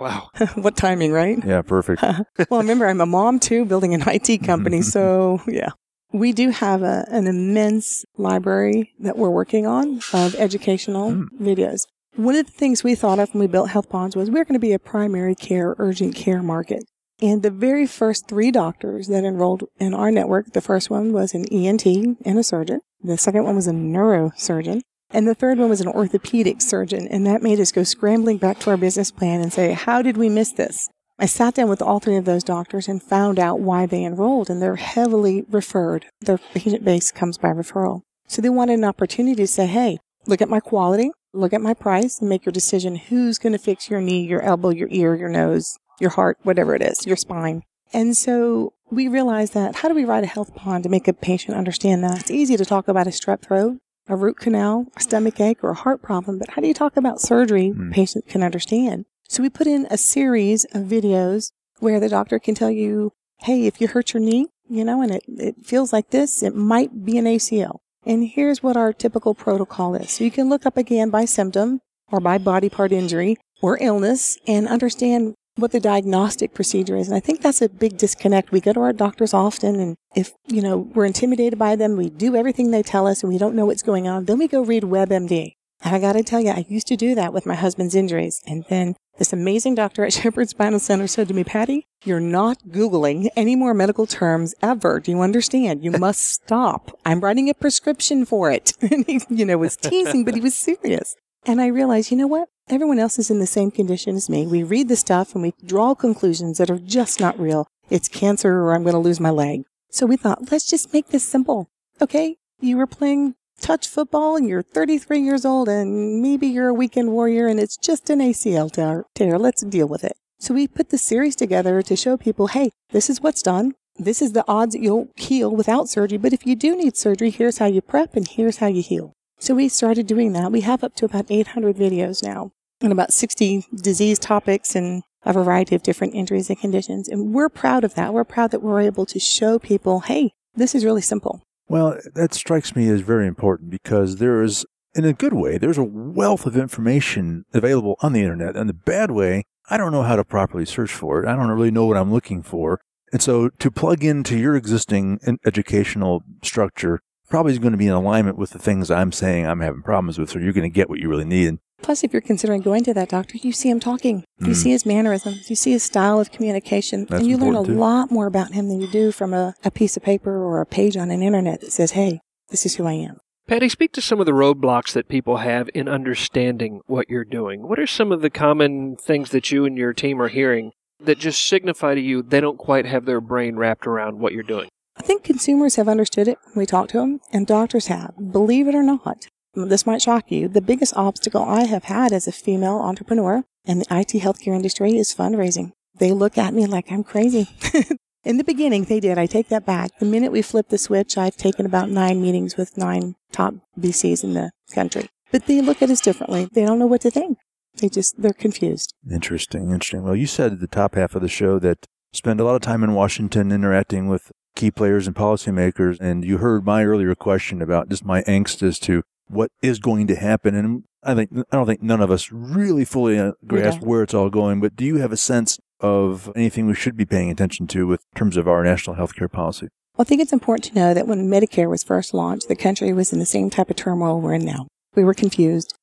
Wow. 0.00 0.28
what 0.54 0.76
timing, 0.76 1.12
right? 1.12 1.38
yeah, 1.38 1.46
yeah. 1.46 1.62
Perfect. 1.62 2.02
well, 2.50 2.60
remember, 2.60 2.86
I'm 2.86 3.00
a 3.00 3.06
mom 3.06 3.38
too, 3.38 3.64
building 3.64 3.94
an 3.94 4.02
IT 4.06 4.38
company. 4.44 4.82
so, 4.82 5.40
yeah. 5.46 5.70
We 6.12 6.32
do 6.32 6.50
have 6.50 6.82
a, 6.82 7.04
an 7.10 7.26
immense 7.26 8.04
library 8.16 8.92
that 9.00 9.18
we're 9.18 9.30
working 9.30 9.66
on 9.66 10.00
of 10.12 10.34
educational 10.36 11.10
Mm. 11.10 11.28
videos. 11.40 11.86
One 12.14 12.34
of 12.36 12.46
the 12.46 12.52
things 12.52 12.82
we 12.82 12.94
thought 12.94 13.18
of 13.18 13.34
when 13.34 13.40
we 13.40 13.46
built 13.46 13.70
Healthpons 13.70 14.16
was 14.16 14.30
we 14.30 14.40
are 14.40 14.44
going 14.44 14.54
to 14.54 14.58
be 14.58 14.72
a 14.72 14.78
primary 14.78 15.34
care, 15.34 15.74
urgent 15.78 16.14
care 16.14 16.42
market. 16.42 16.84
And 17.20 17.42
the 17.42 17.50
very 17.50 17.86
first 17.86 18.28
three 18.28 18.50
doctors 18.50 19.08
that 19.08 19.24
enrolled 19.24 19.64
in 19.78 19.92
our 19.94 20.10
network, 20.10 20.52
the 20.52 20.60
first 20.62 20.88
one 20.90 21.12
was 21.12 21.34
an 21.34 21.44
ENT 21.52 21.84
and 21.86 22.38
a 22.38 22.42
surgeon. 22.42 22.80
The 23.02 23.18
second 23.18 23.44
one 23.44 23.56
was 23.56 23.66
a 23.66 23.72
neurosurgeon. 23.72 24.80
And 25.10 25.26
the 25.26 25.34
third 25.34 25.58
one 25.58 25.68
was 25.68 25.80
an 25.80 25.88
orthopedic 25.88 26.60
surgeon. 26.60 27.06
And 27.08 27.26
that 27.26 27.42
made 27.42 27.60
us 27.60 27.72
go 27.72 27.84
scrambling 27.84 28.38
back 28.38 28.58
to 28.60 28.70
our 28.70 28.76
business 28.76 29.10
plan 29.10 29.40
and 29.40 29.52
say, 29.52 29.72
how 29.72 30.02
did 30.02 30.16
we 30.16 30.28
miss 30.28 30.52
this? 30.52 30.88
I 31.18 31.26
sat 31.26 31.54
down 31.54 31.68
with 31.68 31.80
all 31.80 31.98
three 31.98 32.16
of 32.16 32.26
those 32.26 32.44
doctors 32.44 32.88
and 32.88 33.02
found 33.02 33.38
out 33.38 33.60
why 33.60 33.86
they 33.86 34.04
enrolled, 34.04 34.50
and 34.50 34.60
they're 34.60 34.76
heavily 34.76 35.46
referred. 35.48 36.06
Their 36.20 36.36
patient 36.36 36.84
base 36.84 37.10
comes 37.10 37.38
by 37.38 37.48
referral. 37.48 38.02
So 38.28 38.42
they 38.42 38.50
wanted 38.50 38.74
an 38.74 38.84
opportunity 38.84 39.36
to 39.36 39.46
say, 39.46 39.66
hey, 39.66 39.98
look 40.26 40.42
at 40.42 40.50
my 40.50 40.60
quality, 40.60 41.10
look 41.32 41.54
at 41.54 41.62
my 41.62 41.72
price, 41.72 42.20
and 42.20 42.28
make 42.28 42.44
your 42.44 42.52
decision 42.52 42.96
who's 42.96 43.38
going 43.38 43.54
to 43.54 43.58
fix 43.58 43.88
your 43.88 44.02
knee, 44.02 44.26
your 44.26 44.42
elbow, 44.42 44.68
your 44.68 44.88
ear, 44.90 45.14
your 45.14 45.30
nose, 45.30 45.78
your 46.00 46.10
heart, 46.10 46.36
whatever 46.42 46.74
it 46.74 46.82
is, 46.82 47.06
your 47.06 47.16
spine. 47.16 47.62
And 47.94 48.14
so 48.14 48.74
we 48.90 49.08
realized 49.08 49.54
that 49.54 49.76
how 49.76 49.88
do 49.88 49.94
we 49.94 50.04
write 50.04 50.24
a 50.24 50.28
health 50.28 50.54
pond 50.54 50.84
to 50.84 50.90
make 50.90 51.08
a 51.08 51.14
patient 51.14 51.56
understand 51.56 52.04
that? 52.04 52.20
It's 52.20 52.30
easy 52.30 52.58
to 52.58 52.64
talk 52.64 52.88
about 52.88 53.06
a 53.06 53.10
strep 53.10 53.40
throat, 53.40 53.78
a 54.08 54.16
root 54.16 54.38
canal, 54.38 54.86
a 54.96 55.00
stomach 55.00 55.40
ache, 55.40 55.62
or 55.62 55.70
a 55.70 55.74
heart 55.74 56.02
problem, 56.02 56.38
but 56.38 56.50
how 56.50 56.62
do 56.62 56.68
you 56.68 56.74
talk 56.74 56.96
about 56.96 57.20
surgery 57.20 57.70
hmm. 57.70 57.90
patients 57.90 58.30
can 58.30 58.42
understand? 58.42 59.04
So 59.28 59.42
we 59.42 59.50
put 59.50 59.66
in 59.66 59.86
a 59.90 59.98
series 59.98 60.64
of 60.66 60.84
videos 60.84 61.50
where 61.80 61.98
the 61.98 62.08
doctor 62.08 62.38
can 62.38 62.54
tell 62.54 62.70
you, 62.70 63.12
hey, 63.40 63.66
if 63.66 63.80
you 63.80 63.88
hurt 63.88 64.14
your 64.14 64.22
knee, 64.22 64.46
you 64.68 64.84
know, 64.84 65.02
and 65.02 65.12
it, 65.12 65.24
it 65.26 65.54
feels 65.64 65.92
like 65.92 66.10
this, 66.10 66.42
it 66.42 66.54
might 66.54 67.04
be 67.04 67.18
an 67.18 67.24
ACL. 67.24 67.78
And 68.04 68.28
here's 68.28 68.62
what 68.62 68.76
our 68.76 68.92
typical 68.92 69.34
protocol 69.34 69.94
is. 69.94 70.12
So 70.12 70.24
you 70.24 70.30
can 70.30 70.48
look 70.48 70.64
up 70.64 70.76
again 70.76 71.10
by 71.10 71.24
symptom 71.24 71.80
or 72.10 72.20
by 72.20 72.38
body 72.38 72.68
part 72.68 72.92
injury 72.92 73.36
or 73.60 73.78
illness 73.82 74.38
and 74.46 74.68
understand 74.68 75.34
what 75.56 75.72
the 75.72 75.80
diagnostic 75.80 76.54
procedure 76.54 76.96
is. 76.96 77.08
And 77.08 77.16
I 77.16 77.20
think 77.20 77.40
that's 77.42 77.62
a 77.62 77.68
big 77.68 77.96
disconnect. 77.96 78.52
We 78.52 78.60
go 78.60 78.72
to 78.72 78.80
our 78.80 78.92
doctors 78.92 79.34
often 79.34 79.80
and 79.80 79.96
if, 80.14 80.32
you 80.46 80.62
know, 80.62 80.78
we're 80.78 81.04
intimidated 81.06 81.58
by 81.58 81.76
them, 81.76 81.96
we 81.96 82.10
do 82.10 82.36
everything 82.36 82.70
they 82.70 82.82
tell 82.82 83.06
us 83.06 83.22
and 83.22 83.32
we 83.32 83.38
don't 83.38 83.54
know 83.54 83.66
what's 83.66 83.82
going 83.82 84.06
on, 84.06 84.26
then 84.26 84.38
we 84.38 84.48
go 84.48 84.62
read 84.62 84.82
WebMD. 84.82 85.54
And 85.82 85.94
I 85.94 85.98
got 85.98 86.14
to 86.14 86.22
tell 86.22 86.40
you, 86.40 86.50
I 86.50 86.64
used 86.68 86.86
to 86.88 86.96
do 86.96 87.14
that 87.14 87.32
with 87.32 87.46
my 87.46 87.54
husband's 87.54 87.94
injuries. 87.94 88.40
And 88.46 88.64
then 88.68 88.96
this 89.18 89.32
amazing 89.32 89.74
doctor 89.74 90.04
at 90.04 90.12
Shepherd 90.12 90.48
Spinal 90.48 90.80
Center 90.80 91.06
said 91.06 91.28
to 91.28 91.34
me, 91.34 91.44
Patty, 91.44 91.86
you're 92.04 92.20
not 92.20 92.58
Googling 92.68 93.28
any 93.36 93.56
more 93.56 93.74
medical 93.74 94.06
terms 94.06 94.54
ever. 94.62 95.00
Do 95.00 95.10
you 95.10 95.20
understand? 95.20 95.84
You 95.84 95.92
must 95.92 96.20
stop. 96.32 96.98
I'm 97.04 97.20
writing 97.20 97.48
a 97.48 97.54
prescription 97.54 98.24
for 98.24 98.50
it. 98.50 98.72
And 98.86 99.04
he, 99.04 99.20
you 99.28 99.44
know, 99.44 99.58
was 99.58 99.76
teasing, 99.76 100.24
but 100.24 100.34
he 100.34 100.40
was 100.40 100.54
serious. 100.54 101.16
And 101.44 101.60
I 101.60 101.66
realized, 101.66 102.10
you 102.10 102.16
know 102.16 102.26
what? 102.26 102.48
Everyone 102.68 102.98
else 102.98 103.16
is 103.16 103.30
in 103.30 103.38
the 103.38 103.46
same 103.46 103.70
condition 103.70 104.16
as 104.16 104.28
me. 104.28 104.44
We 104.44 104.64
read 104.64 104.88
the 104.88 104.96
stuff 104.96 105.34
and 105.34 105.42
we 105.42 105.54
draw 105.64 105.94
conclusions 105.94 106.58
that 106.58 106.68
are 106.68 106.80
just 106.80 107.20
not 107.20 107.38
real. 107.38 107.68
it's 107.90 108.08
cancer 108.08 108.54
or 108.54 108.74
I'm 108.74 108.82
going 108.82 108.94
to 108.94 108.98
lose 108.98 109.20
my 109.20 109.30
leg. 109.30 109.62
So 109.88 110.04
we 110.04 110.16
thought, 110.16 110.50
let's 110.50 110.68
just 110.68 110.92
make 110.92 111.08
this 111.08 111.22
simple. 111.22 111.70
Okay. 112.00 112.38
You 112.60 112.76
were 112.76 112.88
playing 112.88 113.36
touch 113.60 113.86
football 113.86 114.34
and 114.34 114.48
you're 114.48 114.64
33 114.64 115.20
years 115.20 115.44
old 115.44 115.68
and 115.68 116.20
maybe 116.20 116.48
you're 116.48 116.66
a 116.66 116.74
weekend 116.74 117.12
warrior 117.12 117.46
and 117.46 117.60
it's 117.60 117.76
just 117.76 118.10
an 118.10 118.18
ACL 118.18 118.72
tear. 119.14 119.38
Let's 119.38 119.62
deal 119.62 119.86
with 119.86 120.02
it. 120.02 120.16
So 120.40 120.52
we 120.52 120.66
put 120.66 120.88
the 120.88 120.98
series 120.98 121.36
together 121.36 121.82
to 121.82 121.94
show 121.94 122.16
people, 122.16 122.48
hey, 122.48 122.72
this 122.90 123.08
is 123.08 123.20
what's 123.20 123.42
done. 123.42 123.74
This 123.96 124.20
is 124.20 124.32
the 124.32 124.44
odds 124.48 124.74
that 124.74 124.82
you'll 124.82 125.06
heal 125.14 125.54
without 125.54 125.88
surgery. 125.88 126.18
But 126.18 126.32
if 126.32 126.44
you 126.44 126.56
do 126.56 126.74
need 126.74 126.96
surgery, 126.96 127.30
here's 127.30 127.58
how 127.58 127.66
you 127.66 127.80
prep 127.80 128.16
and 128.16 128.26
here's 128.26 128.56
how 128.56 128.66
you 128.66 128.82
heal. 128.82 129.12
So 129.38 129.54
we 129.54 129.68
started 129.68 130.06
doing 130.06 130.32
that. 130.32 130.50
We 130.50 130.62
have 130.62 130.82
up 130.82 130.94
to 130.96 131.04
about 131.04 131.26
800 131.28 131.76
videos 131.76 132.22
now 132.22 132.52
and 132.80 132.92
about 132.92 133.12
60 133.12 133.66
disease 133.74 134.18
topics 134.18 134.74
and 134.74 135.02
a 135.24 135.32
variety 135.32 135.74
of 135.74 135.82
different 135.82 136.14
injuries 136.14 136.48
and 136.48 136.58
conditions. 136.58 137.08
And 137.08 137.34
we're 137.34 137.48
proud 137.48 137.84
of 137.84 137.94
that. 137.94 138.14
We're 138.14 138.24
proud 138.24 138.50
that 138.52 138.62
we're 138.62 138.80
able 138.80 139.06
to 139.06 139.18
show 139.18 139.58
people, 139.58 140.00
hey, 140.00 140.32
this 140.54 140.74
is 140.74 140.84
really 140.84 141.02
simple. 141.02 141.42
Well, 141.68 141.98
that 142.14 142.32
strikes 142.32 142.76
me 142.76 142.88
as 142.88 143.00
very 143.00 143.26
important 143.26 143.70
because 143.70 144.16
there 144.16 144.42
is, 144.42 144.64
in 144.94 145.04
a 145.04 145.12
good 145.12 145.32
way, 145.32 145.58
there's 145.58 145.78
a 145.78 145.84
wealth 145.84 146.46
of 146.46 146.56
information 146.56 147.44
available 147.52 147.96
on 148.00 148.12
the 148.12 148.22
internet. 148.22 148.56
And 148.56 148.68
the 148.68 148.74
bad 148.74 149.10
way, 149.10 149.44
I 149.68 149.76
don't 149.76 149.92
know 149.92 150.04
how 150.04 150.16
to 150.16 150.24
properly 150.24 150.64
search 150.64 150.92
for 150.92 151.22
it. 151.22 151.28
I 151.28 151.34
don't 151.34 151.50
really 151.50 151.72
know 151.72 151.86
what 151.86 151.96
I'm 151.96 152.12
looking 152.12 152.42
for. 152.42 152.80
And 153.12 153.20
so 153.20 153.48
to 153.48 153.70
plug 153.70 154.04
into 154.04 154.38
your 154.38 154.56
existing 154.56 155.18
educational 155.44 156.22
structure 156.42 157.00
probably 157.28 157.52
is 157.52 157.58
going 157.58 157.72
to 157.72 157.78
be 157.78 157.86
in 157.86 157.92
alignment 157.92 158.38
with 158.38 158.50
the 158.50 158.58
things 158.58 158.90
I'm 158.90 159.12
saying 159.12 159.46
I'm 159.46 159.60
having 159.60 159.82
problems 159.82 160.18
with, 160.18 160.30
so 160.30 160.38
you're 160.38 160.52
going 160.52 160.70
to 160.70 160.74
get 160.74 160.88
what 160.88 161.00
you 161.00 161.08
really 161.08 161.24
need. 161.24 161.58
Plus, 161.82 162.02
if 162.02 162.12
you're 162.12 162.22
considering 162.22 162.62
going 162.62 162.84
to 162.84 162.94
that 162.94 163.08
doctor, 163.08 163.36
you 163.36 163.52
see 163.52 163.68
him 163.68 163.80
talking. 163.80 164.24
You 164.40 164.48
mm. 164.48 164.56
see 164.56 164.70
his 164.70 164.86
mannerisms. 164.86 165.50
You 165.50 165.56
see 165.56 165.72
his 165.72 165.82
style 165.82 166.18
of 166.18 166.32
communication. 166.32 167.04
That's 167.04 167.20
and 167.20 167.30
you 167.30 167.36
learn 167.36 167.54
a 167.54 167.64
too. 167.64 167.74
lot 167.74 168.10
more 168.10 168.26
about 168.26 168.52
him 168.52 168.68
than 168.68 168.80
you 168.80 168.88
do 168.88 169.12
from 169.12 169.34
a, 169.34 169.54
a 169.62 169.70
piece 169.70 169.96
of 169.96 170.02
paper 170.02 170.36
or 170.36 170.60
a 170.60 170.66
page 170.66 170.96
on 170.96 171.10
an 171.10 171.22
internet 171.22 171.60
that 171.60 171.72
says, 171.72 171.92
hey, 171.92 172.20
this 172.48 172.64
is 172.64 172.76
who 172.76 172.86
I 172.86 172.92
am. 172.92 173.18
Patty, 173.46 173.68
speak 173.68 173.92
to 173.92 174.00
some 174.00 174.18
of 174.18 174.26
the 174.26 174.32
roadblocks 174.32 174.92
that 174.92 175.08
people 175.08 175.36
have 175.36 175.70
in 175.72 175.88
understanding 175.88 176.80
what 176.86 177.08
you're 177.08 177.24
doing. 177.24 177.68
What 177.68 177.78
are 177.78 177.86
some 177.86 178.10
of 178.10 178.20
the 178.20 178.30
common 178.30 178.96
things 178.96 179.30
that 179.30 179.52
you 179.52 179.64
and 179.64 179.78
your 179.78 179.92
team 179.92 180.20
are 180.20 180.28
hearing 180.28 180.72
that 180.98 181.18
just 181.18 181.46
signify 181.46 181.94
to 181.94 182.00
you 182.00 182.22
they 182.22 182.40
don't 182.40 182.58
quite 182.58 182.86
have 182.86 183.04
their 183.04 183.20
brain 183.20 183.56
wrapped 183.56 183.86
around 183.86 184.18
what 184.18 184.32
you're 184.32 184.42
doing? 184.42 184.68
I 184.98 185.02
think 185.02 185.24
consumers 185.24 185.76
have 185.76 185.88
understood 185.88 186.28
it 186.28 186.38
when 186.44 186.62
we 186.62 186.66
talk 186.66 186.88
to 186.88 186.98
them, 186.98 187.20
and 187.32 187.46
doctors 187.46 187.88
have. 187.88 188.14
Believe 188.32 188.66
it 188.66 188.74
or 188.74 188.82
not, 188.82 189.28
this 189.54 189.86
might 189.86 190.02
shock 190.02 190.30
you. 190.30 190.48
The 190.48 190.60
biggest 190.60 190.96
obstacle 190.96 191.42
I 191.42 191.64
have 191.64 191.84
had 191.84 192.12
as 192.12 192.26
a 192.26 192.32
female 192.32 192.76
entrepreneur 192.76 193.44
in 193.64 193.80
the 193.80 193.86
IT 193.90 194.20
healthcare 194.22 194.54
industry 194.54 194.96
is 194.96 195.14
fundraising. 195.14 195.72
They 195.98 196.12
look 196.12 196.38
at 196.38 196.54
me 196.54 196.66
like 196.66 196.90
I'm 196.90 197.04
crazy. 197.04 197.48
in 198.24 198.36
the 198.36 198.44
beginning, 198.44 198.84
they 198.84 199.00
did. 199.00 199.18
I 199.18 199.26
take 199.26 199.48
that 199.48 199.66
back. 199.66 199.98
The 199.98 200.06
minute 200.06 200.32
we 200.32 200.42
flipped 200.42 200.70
the 200.70 200.78
switch, 200.78 201.16
I've 201.16 201.36
taken 201.36 201.66
about 201.66 201.90
nine 201.90 202.20
meetings 202.20 202.56
with 202.56 202.76
nine 202.76 203.16
top 203.32 203.54
VCs 203.78 204.24
in 204.24 204.34
the 204.34 204.50
country. 204.74 205.08
But 205.32 205.46
they 205.46 205.60
look 205.60 205.82
at 205.82 205.90
us 205.90 206.00
differently. 206.00 206.48
They 206.52 206.64
don't 206.64 206.78
know 206.78 206.86
what 206.86 207.00
to 207.02 207.10
think. 207.10 207.38
They 207.78 207.88
just, 207.88 208.20
they're 208.20 208.32
confused. 208.32 208.94
Interesting, 209.10 209.70
interesting. 209.70 210.02
Well, 210.02 210.16
you 210.16 210.26
said 210.26 210.52
at 210.52 210.60
the 210.60 210.66
top 210.66 210.94
half 210.94 211.14
of 211.14 211.22
the 211.22 211.28
show 211.28 211.58
that 211.58 211.86
spend 212.12 212.40
a 212.40 212.44
lot 212.44 212.54
of 212.54 212.62
time 212.62 212.82
in 212.82 212.94
Washington 212.94 213.52
interacting 213.52 214.08
with 214.08 214.32
key 214.56 214.72
players 214.72 215.06
and 215.06 215.14
policymakers. 215.14 216.00
And 216.00 216.24
you 216.24 216.38
heard 216.38 216.66
my 216.66 216.84
earlier 216.84 217.14
question 217.14 217.62
about 217.62 217.88
just 217.88 218.04
my 218.04 218.22
angst 218.22 218.62
as 218.62 218.80
to 218.80 219.02
what 219.28 219.50
is 219.62 219.78
going 219.78 220.08
to 220.08 220.16
happen. 220.16 220.54
And 220.54 220.84
I 221.04 221.14
think 221.14 221.30
I 221.52 221.56
don't 221.56 221.66
think 221.66 221.82
none 221.82 222.00
of 222.00 222.10
us 222.10 222.32
really 222.32 222.84
fully 222.84 223.18
uh, 223.18 223.32
grasp 223.46 223.82
where 223.82 224.02
it's 224.02 224.14
all 224.14 224.30
going. 224.30 224.60
But 224.60 224.74
do 224.74 224.84
you 224.84 224.96
have 224.96 225.12
a 225.12 225.16
sense 225.16 225.60
of 225.80 226.32
anything 226.34 226.66
we 226.66 226.74
should 226.74 226.96
be 226.96 227.04
paying 227.04 227.30
attention 227.30 227.66
to 227.68 227.86
with 227.86 228.02
terms 228.14 228.36
of 228.36 228.48
our 228.48 228.64
national 228.64 228.96
health 228.96 229.14
care 229.14 229.28
policy? 229.28 229.68
Well, 229.96 230.04
I 230.04 230.08
think 230.08 230.20
it's 230.20 230.32
important 230.32 230.64
to 230.64 230.74
know 230.74 230.94
that 230.94 231.06
when 231.06 231.30
Medicare 231.30 231.70
was 231.70 231.82
first 231.82 232.12
launched, 232.12 232.48
the 232.48 232.56
country 232.56 232.92
was 232.92 233.12
in 233.12 233.18
the 233.18 233.26
same 233.26 233.50
type 233.50 233.70
of 233.70 233.76
turmoil 233.76 234.20
we're 234.20 234.34
in 234.34 234.44
now. 234.44 234.66
We 234.94 235.04
were 235.04 235.14
confused, 235.14 235.74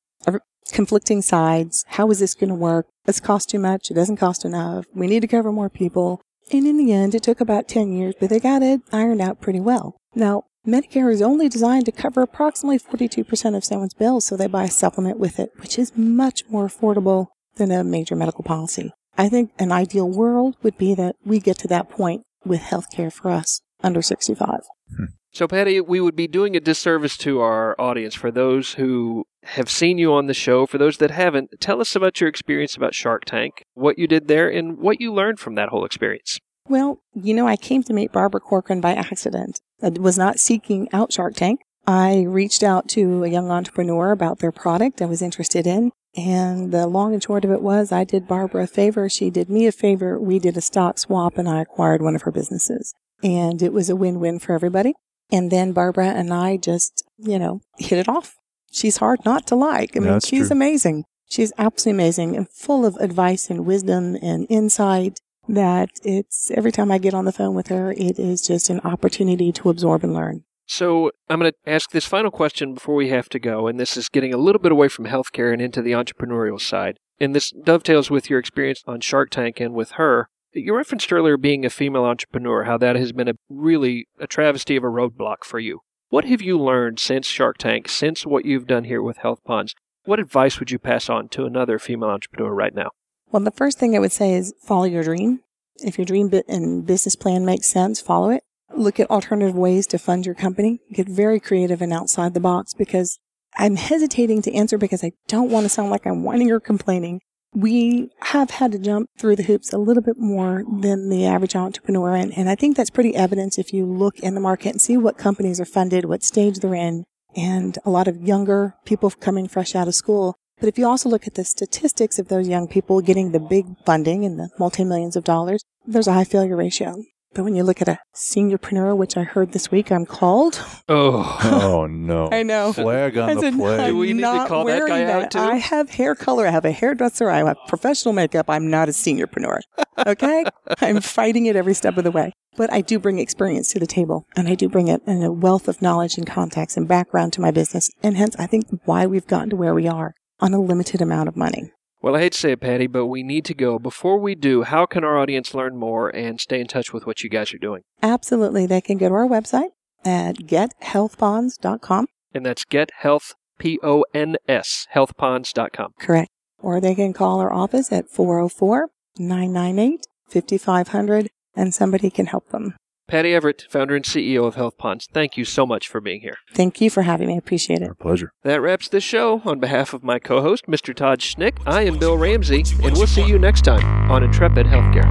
conflicting 0.72 1.22
sides. 1.22 1.84
How 1.88 2.10
is 2.10 2.20
this 2.20 2.34
going 2.34 2.48
to 2.48 2.54
work? 2.54 2.86
Does 3.06 3.18
it 3.18 3.24
cost 3.24 3.50
too 3.50 3.58
much? 3.58 3.90
It 3.90 3.94
doesn't 3.94 4.16
cost 4.16 4.44
enough. 4.44 4.86
We 4.94 5.06
need 5.06 5.20
to 5.20 5.28
cover 5.28 5.52
more 5.52 5.68
people. 5.68 6.20
And 6.52 6.66
in 6.66 6.76
the 6.76 6.92
end, 6.92 7.14
it 7.14 7.22
took 7.22 7.40
about 7.40 7.68
10 7.68 7.92
years, 7.92 8.14
but 8.18 8.30
they 8.30 8.40
got 8.40 8.62
it 8.62 8.82
ironed 8.92 9.20
out 9.20 9.40
pretty 9.40 9.60
well. 9.60 9.96
Now, 10.14 10.44
Medicare 10.66 11.12
is 11.12 11.20
only 11.20 11.48
designed 11.48 11.86
to 11.86 11.92
cover 11.92 12.22
approximately 12.22 12.78
42% 12.78 13.56
of 13.56 13.64
someone's 13.64 13.94
bills, 13.94 14.24
so 14.24 14.36
they 14.36 14.46
buy 14.46 14.64
a 14.64 14.70
supplement 14.70 15.18
with 15.18 15.38
it, 15.38 15.50
which 15.58 15.78
is 15.78 15.96
much 15.96 16.42
more 16.48 16.66
affordable 16.66 17.28
than 17.56 17.70
a 17.70 17.84
major 17.84 18.16
medical 18.16 18.44
policy. 18.44 18.92
I 19.16 19.28
think 19.28 19.52
an 19.58 19.72
ideal 19.72 20.08
world 20.08 20.56
would 20.62 20.78
be 20.78 20.94
that 20.94 21.16
we 21.24 21.38
get 21.38 21.58
to 21.58 21.68
that 21.68 21.90
point 21.90 22.22
with 22.44 22.60
healthcare 22.60 23.12
for 23.12 23.30
us 23.30 23.60
under 23.84 24.02
65. 24.02 24.60
Hmm. 24.96 25.04
So, 25.32 25.48
Patty, 25.48 25.80
we 25.80 26.00
would 26.00 26.14
be 26.14 26.28
doing 26.28 26.54
a 26.54 26.60
disservice 26.60 27.16
to 27.18 27.40
our 27.40 27.74
audience 27.80 28.14
for 28.14 28.30
those 28.30 28.74
who 28.74 29.24
have 29.42 29.68
seen 29.68 29.98
you 29.98 30.12
on 30.14 30.26
the 30.26 30.34
show. 30.34 30.64
For 30.64 30.78
those 30.78 30.98
that 30.98 31.10
haven't, 31.10 31.60
tell 31.60 31.80
us 31.80 31.96
about 31.96 32.20
your 32.20 32.28
experience 32.28 32.76
about 32.76 32.94
Shark 32.94 33.24
Tank, 33.24 33.64
what 33.74 33.98
you 33.98 34.06
did 34.06 34.28
there, 34.28 34.48
and 34.48 34.78
what 34.78 35.00
you 35.00 35.12
learned 35.12 35.40
from 35.40 35.56
that 35.56 35.70
whole 35.70 35.84
experience. 35.84 36.38
Well, 36.68 37.00
you 37.14 37.34
know, 37.34 37.48
I 37.48 37.56
came 37.56 37.82
to 37.82 37.92
meet 37.92 38.12
Barbara 38.12 38.40
Corcoran 38.40 38.80
by 38.80 38.94
accident. 38.94 39.60
I 39.82 39.90
was 39.90 40.16
not 40.16 40.38
seeking 40.38 40.88
out 40.92 41.12
Shark 41.12 41.34
Tank. 41.34 41.60
I 41.86 42.22
reached 42.22 42.62
out 42.62 42.88
to 42.90 43.24
a 43.24 43.28
young 43.28 43.50
entrepreneur 43.50 44.12
about 44.12 44.38
their 44.38 44.52
product 44.52 45.02
I 45.02 45.06
was 45.06 45.20
interested 45.20 45.66
in. 45.66 45.90
And 46.16 46.72
the 46.72 46.86
long 46.86 47.12
and 47.12 47.22
short 47.22 47.44
of 47.44 47.50
it 47.50 47.60
was 47.60 47.90
I 47.90 48.04
did 48.04 48.28
Barbara 48.28 48.62
a 48.62 48.66
favor. 48.66 49.08
She 49.08 49.30
did 49.30 49.50
me 49.50 49.66
a 49.66 49.72
favor. 49.72 50.18
We 50.18 50.38
did 50.38 50.56
a 50.56 50.60
stock 50.60 50.98
swap 50.98 51.36
and 51.36 51.48
I 51.48 51.60
acquired 51.60 52.02
one 52.02 52.14
of 52.14 52.22
her 52.22 52.30
businesses. 52.30 52.94
And 53.24 53.60
it 53.62 53.72
was 53.72 53.90
a 53.90 53.96
win-win 53.96 54.38
for 54.38 54.54
everybody. 54.54 54.94
And 55.32 55.50
then 55.50 55.72
Barbara 55.72 56.08
and 56.08 56.32
I 56.32 56.58
just, 56.58 57.02
you 57.18 57.38
know, 57.38 57.62
hit 57.78 57.98
it 57.98 58.08
off. 58.08 58.36
She's 58.70 58.98
hard 58.98 59.24
not 59.24 59.46
to 59.48 59.56
like. 59.56 59.96
I 59.96 60.00
mean, 60.00 60.10
That's 60.10 60.28
she's 60.28 60.48
true. 60.48 60.56
amazing. 60.56 61.04
She's 61.28 61.52
absolutely 61.58 62.02
amazing 62.02 62.36
and 62.36 62.48
full 62.48 62.84
of 62.84 62.96
advice 62.96 63.48
and 63.48 63.64
wisdom 63.64 64.16
and 64.20 64.46
insight 64.50 65.18
that 65.48 65.88
it's 66.04 66.50
every 66.52 66.70
time 66.72 66.92
I 66.92 66.98
get 66.98 67.14
on 67.14 67.24
the 67.24 67.32
phone 67.32 67.54
with 67.54 67.68
her, 67.68 67.92
it 67.92 68.18
is 68.18 68.42
just 68.46 68.70
an 68.70 68.80
opportunity 68.80 69.50
to 69.52 69.70
absorb 69.70 70.04
and 70.04 70.14
learn. 70.14 70.44
So 70.66 71.10
I'm 71.28 71.40
going 71.40 71.52
to 71.52 71.70
ask 71.70 71.90
this 71.90 72.06
final 72.06 72.30
question 72.30 72.74
before 72.74 72.94
we 72.94 73.10
have 73.10 73.28
to 73.30 73.38
go, 73.38 73.66
and 73.66 73.78
this 73.78 73.96
is 73.96 74.08
getting 74.08 74.32
a 74.32 74.38
little 74.38 74.60
bit 74.60 74.72
away 74.72 74.88
from 74.88 75.06
healthcare 75.06 75.52
and 75.52 75.60
into 75.60 75.82
the 75.82 75.92
entrepreneurial 75.92 76.60
side. 76.60 76.98
And 77.20 77.34
this 77.34 77.50
dovetails 77.50 78.10
with 78.10 78.30
your 78.30 78.38
experience 78.38 78.82
on 78.86 79.00
Shark 79.00 79.30
Tank 79.30 79.60
and 79.60 79.74
with 79.74 79.92
her. 79.92 80.28
You 80.56 80.76
referenced 80.76 81.12
earlier 81.12 81.36
being 81.36 81.64
a 81.64 81.70
female 81.70 82.04
entrepreneur, 82.04 82.62
how 82.62 82.78
that 82.78 82.94
has 82.94 83.10
been 83.10 83.26
a 83.26 83.34
really 83.48 84.06
a 84.20 84.28
travesty 84.28 84.76
of 84.76 84.84
a 84.84 84.86
roadblock 84.86 85.42
for 85.42 85.58
you. 85.58 85.80
What 86.10 86.26
have 86.26 86.40
you 86.40 86.56
learned 86.56 87.00
since 87.00 87.26
Shark 87.26 87.58
Tank, 87.58 87.88
since 87.88 88.24
what 88.24 88.44
you've 88.44 88.68
done 88.68 88.84
here 88.84 89.02
with 89.02 89.18
Healthpons? 89.18 89.72
What 90.04 90.20
advice 90.20 90.60
would 90.60 90.70
you 90.70 90.78
pass 90.78 91.08
on 91.08 91.28
to 91.30 91.44
another 91.44 91.80
female 91.80 92.10
entrepreneur 92.10 92.54
right 92.54 92.72
now? 92.72 92.90
Well, 93.32 93.42
the 93.42 93.50
first 93.50 93.80
thing 93.80 93.96
I 93.96 93.98
would 93.98 94.12
say 94.12 94.34
is 94.34 94.54
follow 94.62 94.84
your 94.84 95.02
dream. 95.02 95.40
If 95.78 95.98
your 95.98 96.04
dream 96.04 96.30
and 96.46 96.86
business 96.86 97.16
plan 97.16 97.44
makes 97.44 97.66
sense, 97.66 98.00
follow 98.00 98.30
it. 98.30 98.44
Look 98.76 99.00
at 99.00 99.10
alternative 99.10 99.56
ways 99.56 99.88
to 99.88 99.98
fund 99.98 100.24
your 100.24 100.36
company. 100.36 100.78
Get 100.92 101.08
very 101.08 101.40
creative 101.40 101.82
and 101.82 101.92
outside 101.92 102.32
the 102.32 102.38
box 102.38 102.74
because 102.74 103.18
I'm 103.56 103.74
hesitating 103.74 104.42
to 104.42 104.54
answer 104.54 104.78
because 104.78 105.02
I 105.02 105.12
don't 105.26 105.50
want 105.50 105.64
to 105.64 105.68
sound 105.68 105.90
like 105.90 106.06
I'm 106.06 106.22
whining 106.22 106.52
or 106.52 106.60
complaining. 106.60 107.22
We 107.54 108.10
have 108.20 108.50
had 108.50 108.72
to 108.72 108.78
jump 108.78 109.08
through 109.18 109.36
the 109.36 109.44
hoops 109.44 109.72
a 109.72 109.78
little 109.78 110.02
bit 110.02 110.18
more 110.18 110.64
than 110.80 111.08
the 111.08 111.24
average 111.24 111.54
entrepreneur. 111.54 112.14
And, 112.14 112.36
and 112.36 112.48
I 112.48 112.56
think 112.56 112.76
that's 112.76 112.90
pretty 112.90 113.14
evident 113.14 113.58
if 113.58 113.72
you 113.72 113.86
look 113.86 114.18
in 114.18 114.34
the 114.34 114.40
market 114.40 114.70
and 114.70 114.82
see 114.82 114.96
what 114.96 115.18
companies 115.18 115.60
are 115.60 115.64
funded, 115.64 116.04
what 116.04 116.24
stage 116.24 116.58
they're 116.58 116.74
in, 116.74 117.04
and 117.36 117.78
a 117.84 117.90
lot 117.90 118.08
of 118.08 118.20
younger 118.20 118.74
people 118.84 119.10
coming 119.10 119.46
fresh 119.48 119.74
out 119.74 119.88
of 119.88 119.94
school 119.94 120.36
but 120.58 120.68
if 120.68 120.78
you 120.78 120.86
also 120.86 121.08
look 121.08 121.26
at 121.26 121.34
the 121.34 121.44
statistics 121.44 122.18
of 122.18 122.28
those 122.28 122.48
young 122.48 122.68
people 122.68 123.00
getting 123.00 123.32
the 123.32 123.40
big 123.40 123.66
funding 123.84 124.24
and 124.24 124.38
the 124.38 124.50
multi 124.58 124.84
millions 124.84 125.16
of 125.16 125.24
dollars, 125.24 125.62
there's 125.84 126.06
a 126.06 126.12
high 126.12 126.24
failure 126.24 126.56
ratio. 126.56 127.02
But 127.34 127.42
when 127.42 127.56
you 127.56 127.64
look 127.64 127.82
at 127.82 127.88
a 127.88 127.98
seniorpreneur, 128.14 128.96
which 128.96 129.16
I 129.16 129.24
heard 129.24 129.52
this 129.52 129.70
week 129.70 129.90
I'm 129.90 130.06
called. 130.06 130.62
Oh, 130.88 131.38
oh 131.44 131.86
no! 131.90 132.28
I 132.30 132.44
know. 132.44 132.72
Flag 132.72 133.18
on 133.18 133.30
I 133.30 133.34
the 133.34 133.40
said, 133.40 133.54
flag. 133.54 133.88
Do 133.88 133.96
we 133.98 134.12
need 134.12 134.22
to 134.22 134.46
call 134.46 134.64
that 134.64 134.78
wearing 134.78 135.06
guy 135.06 135.12
out, 135.12 135.32
too? 135.32 135.40
I 135.40 135.56
have 135.56 135.90
hair 135.90 136.14
color. 136.14 136.46
I 136.46 136.50
have 136.50 136.64
a 136.64 136.70
hairdresser. 136.70 137.28
I 137.28 137.38
have 137.38 137.56
professional 137.66 138.14
makeup. 138.14 138.46
I'm 138.48 138.70
not 138.70 138.88
a 138.88 138.92
seniorpreneur. 138.92 139.58
Okay, 140.06 140.44
I'm 140.80 141.00
fighting 141.00 141.46
it 141.46 141.56
every 141.56 141.74
step 141.74 141.98
of 141.98 142.04
the 142.04 142.12
way. 142.12 142.32
But 142.56 142.72
I 142.72 142.82
do 142.82 143.00
bring 143.00 143.18
experience 143.18 143.72
to 143.72 143.80
the 143.80 143.86
table, 143.86 144.26
and 144.36 144.48
I 144.48 144.54
do 144.54 144.68
bring 144.68 144.86
it 144.86 145.02
and 145.06 145.24
a 145.24 145.32
wealth 145.32 145.66
of 145.66 145.82
knowledge 145.82 146.16
and 146.16 146.26
contacts 146.26 146.76
and 146.76 146.86
background 146.86 147.32
to 147.32 147.40
my 147.40 147.50
business. 147.50 147.90
And 148.00 148.16
hence, 148.16 148.36
I 148.38 148.46
think 148.46 148.66
why 148.84 149.06
we've 149.06 149.26
gotten 149.26 149.50
to 149.50 149.56
where 149.56 149.74
we 149.74 149.88
are 149.88 150.14
on 150.38 150.54
a 150.54 150.60
limited 150.60 151.00
amount 151.00 151.28
of 151.28 151.36
money. 151.36 151.72
Well, 152.04 152.16
I 152.16 152.20
hate 152.20 152.32
to 152.32 152.38
say 152.38 152.52
it, 152.52 152.60
Patty, 152.60 152.86
but 152.86 153.06
we 153.06 153.22
need 153.22 153.46
to 153.46 153.54
go. 153.54 153.78
Before 153.78 154.18
we 154.18 154.34
do, 154.34 154.64
how 154.64 154.84
can 154.84 155.04
our 155.04 155.16
audience 155.16 155.54
learn 155.54 155.78
more 155.78 156.10
and 156.10 156.38
stay 156.38 156.60
in 156.60 156.66
touch 156.66 156.92
with 156.92 157.06
what 157.06 157.24
you 157.24 157.30
guys 157.30 157.54
are 157.54 157.58
doing? 157.58 157.80
Absolutely. 158.02 158.66
They 158.66 158.82
can 158.82 158.98
go 158.98 159.08
to 159.08 159.14
our 159.14 159.26
website 159.26 159.70
at 160.04 160.36
gethealthpons.com. 160.36 162.06
And 162.34 162.44
that's 162.44 162.66
gethealth, 162.66 163.32
P-O-N-S, 163.58 164.86
healthpons.com. 164.94 165.92
Correct. 165.98 166.28
Or 166.58 166.78
they 166.78 166.94
can 166.94 167.14
call 167.14 167.40
our 167.40 167.50
office 167.50 167.90
at 167.90 168.10
404 168.10 168.90
998 169.18 170.06
5500 170.28 171.30
and 171.56 171.72
somebody 171.72 172.10
can 172.10 172.26
help 172.26 172.50
them. 172.50 172.74
Patty 173.06 173.32
Everette, 173.32 173.68
founder 173.68 173.94
and 173.94 174.04
CEO 174.04 174.46
of 174.46 174.54
Healthpons, 174.54 175.08
thank 175.12 175.36
you 175.36 175.44
so 175.44 175.66
much 175.66 175.88
for 175.88 176.00
being 176.00 176.22
here. 176.22 176.36
Thank 176.54 176.80
you 176.80 176.88
for 176.88 177.02
having 177.02 177.28
me. 177.28 177.34
I 177.34 177.36
appreciate 177.36 177.82
it. 177.82 177.88
Our 177.88 177.94
pleasure. 177.94 178.32
That 178.44 178.62
wraps 178.62 178.88
this 178.88 179.04
show. 179.04 179.42
On 179.44 179.60
behalf 179.60 179.92
of 179.92 180.02
my 180.02 180.18
co 180.18 180.40
host, 180.40 180.66
Mr. 180.66 180.94
Todd 180.94 181.20
Schnick, 181.20 181.58
I 181.66 181.82
am 181.82 181.98
Bill 181.98 182.16
Ramsey, 182.16 182.64
and 182.82 182.96
we'll 182.96 183.06
see 183.06 183.26
you 183.26 183.38
next 183.38 183.62
time 183.62 184.10
on 184.10 184.22
Intrepid 184.22 184.66
Healthcare. 184.66 185.04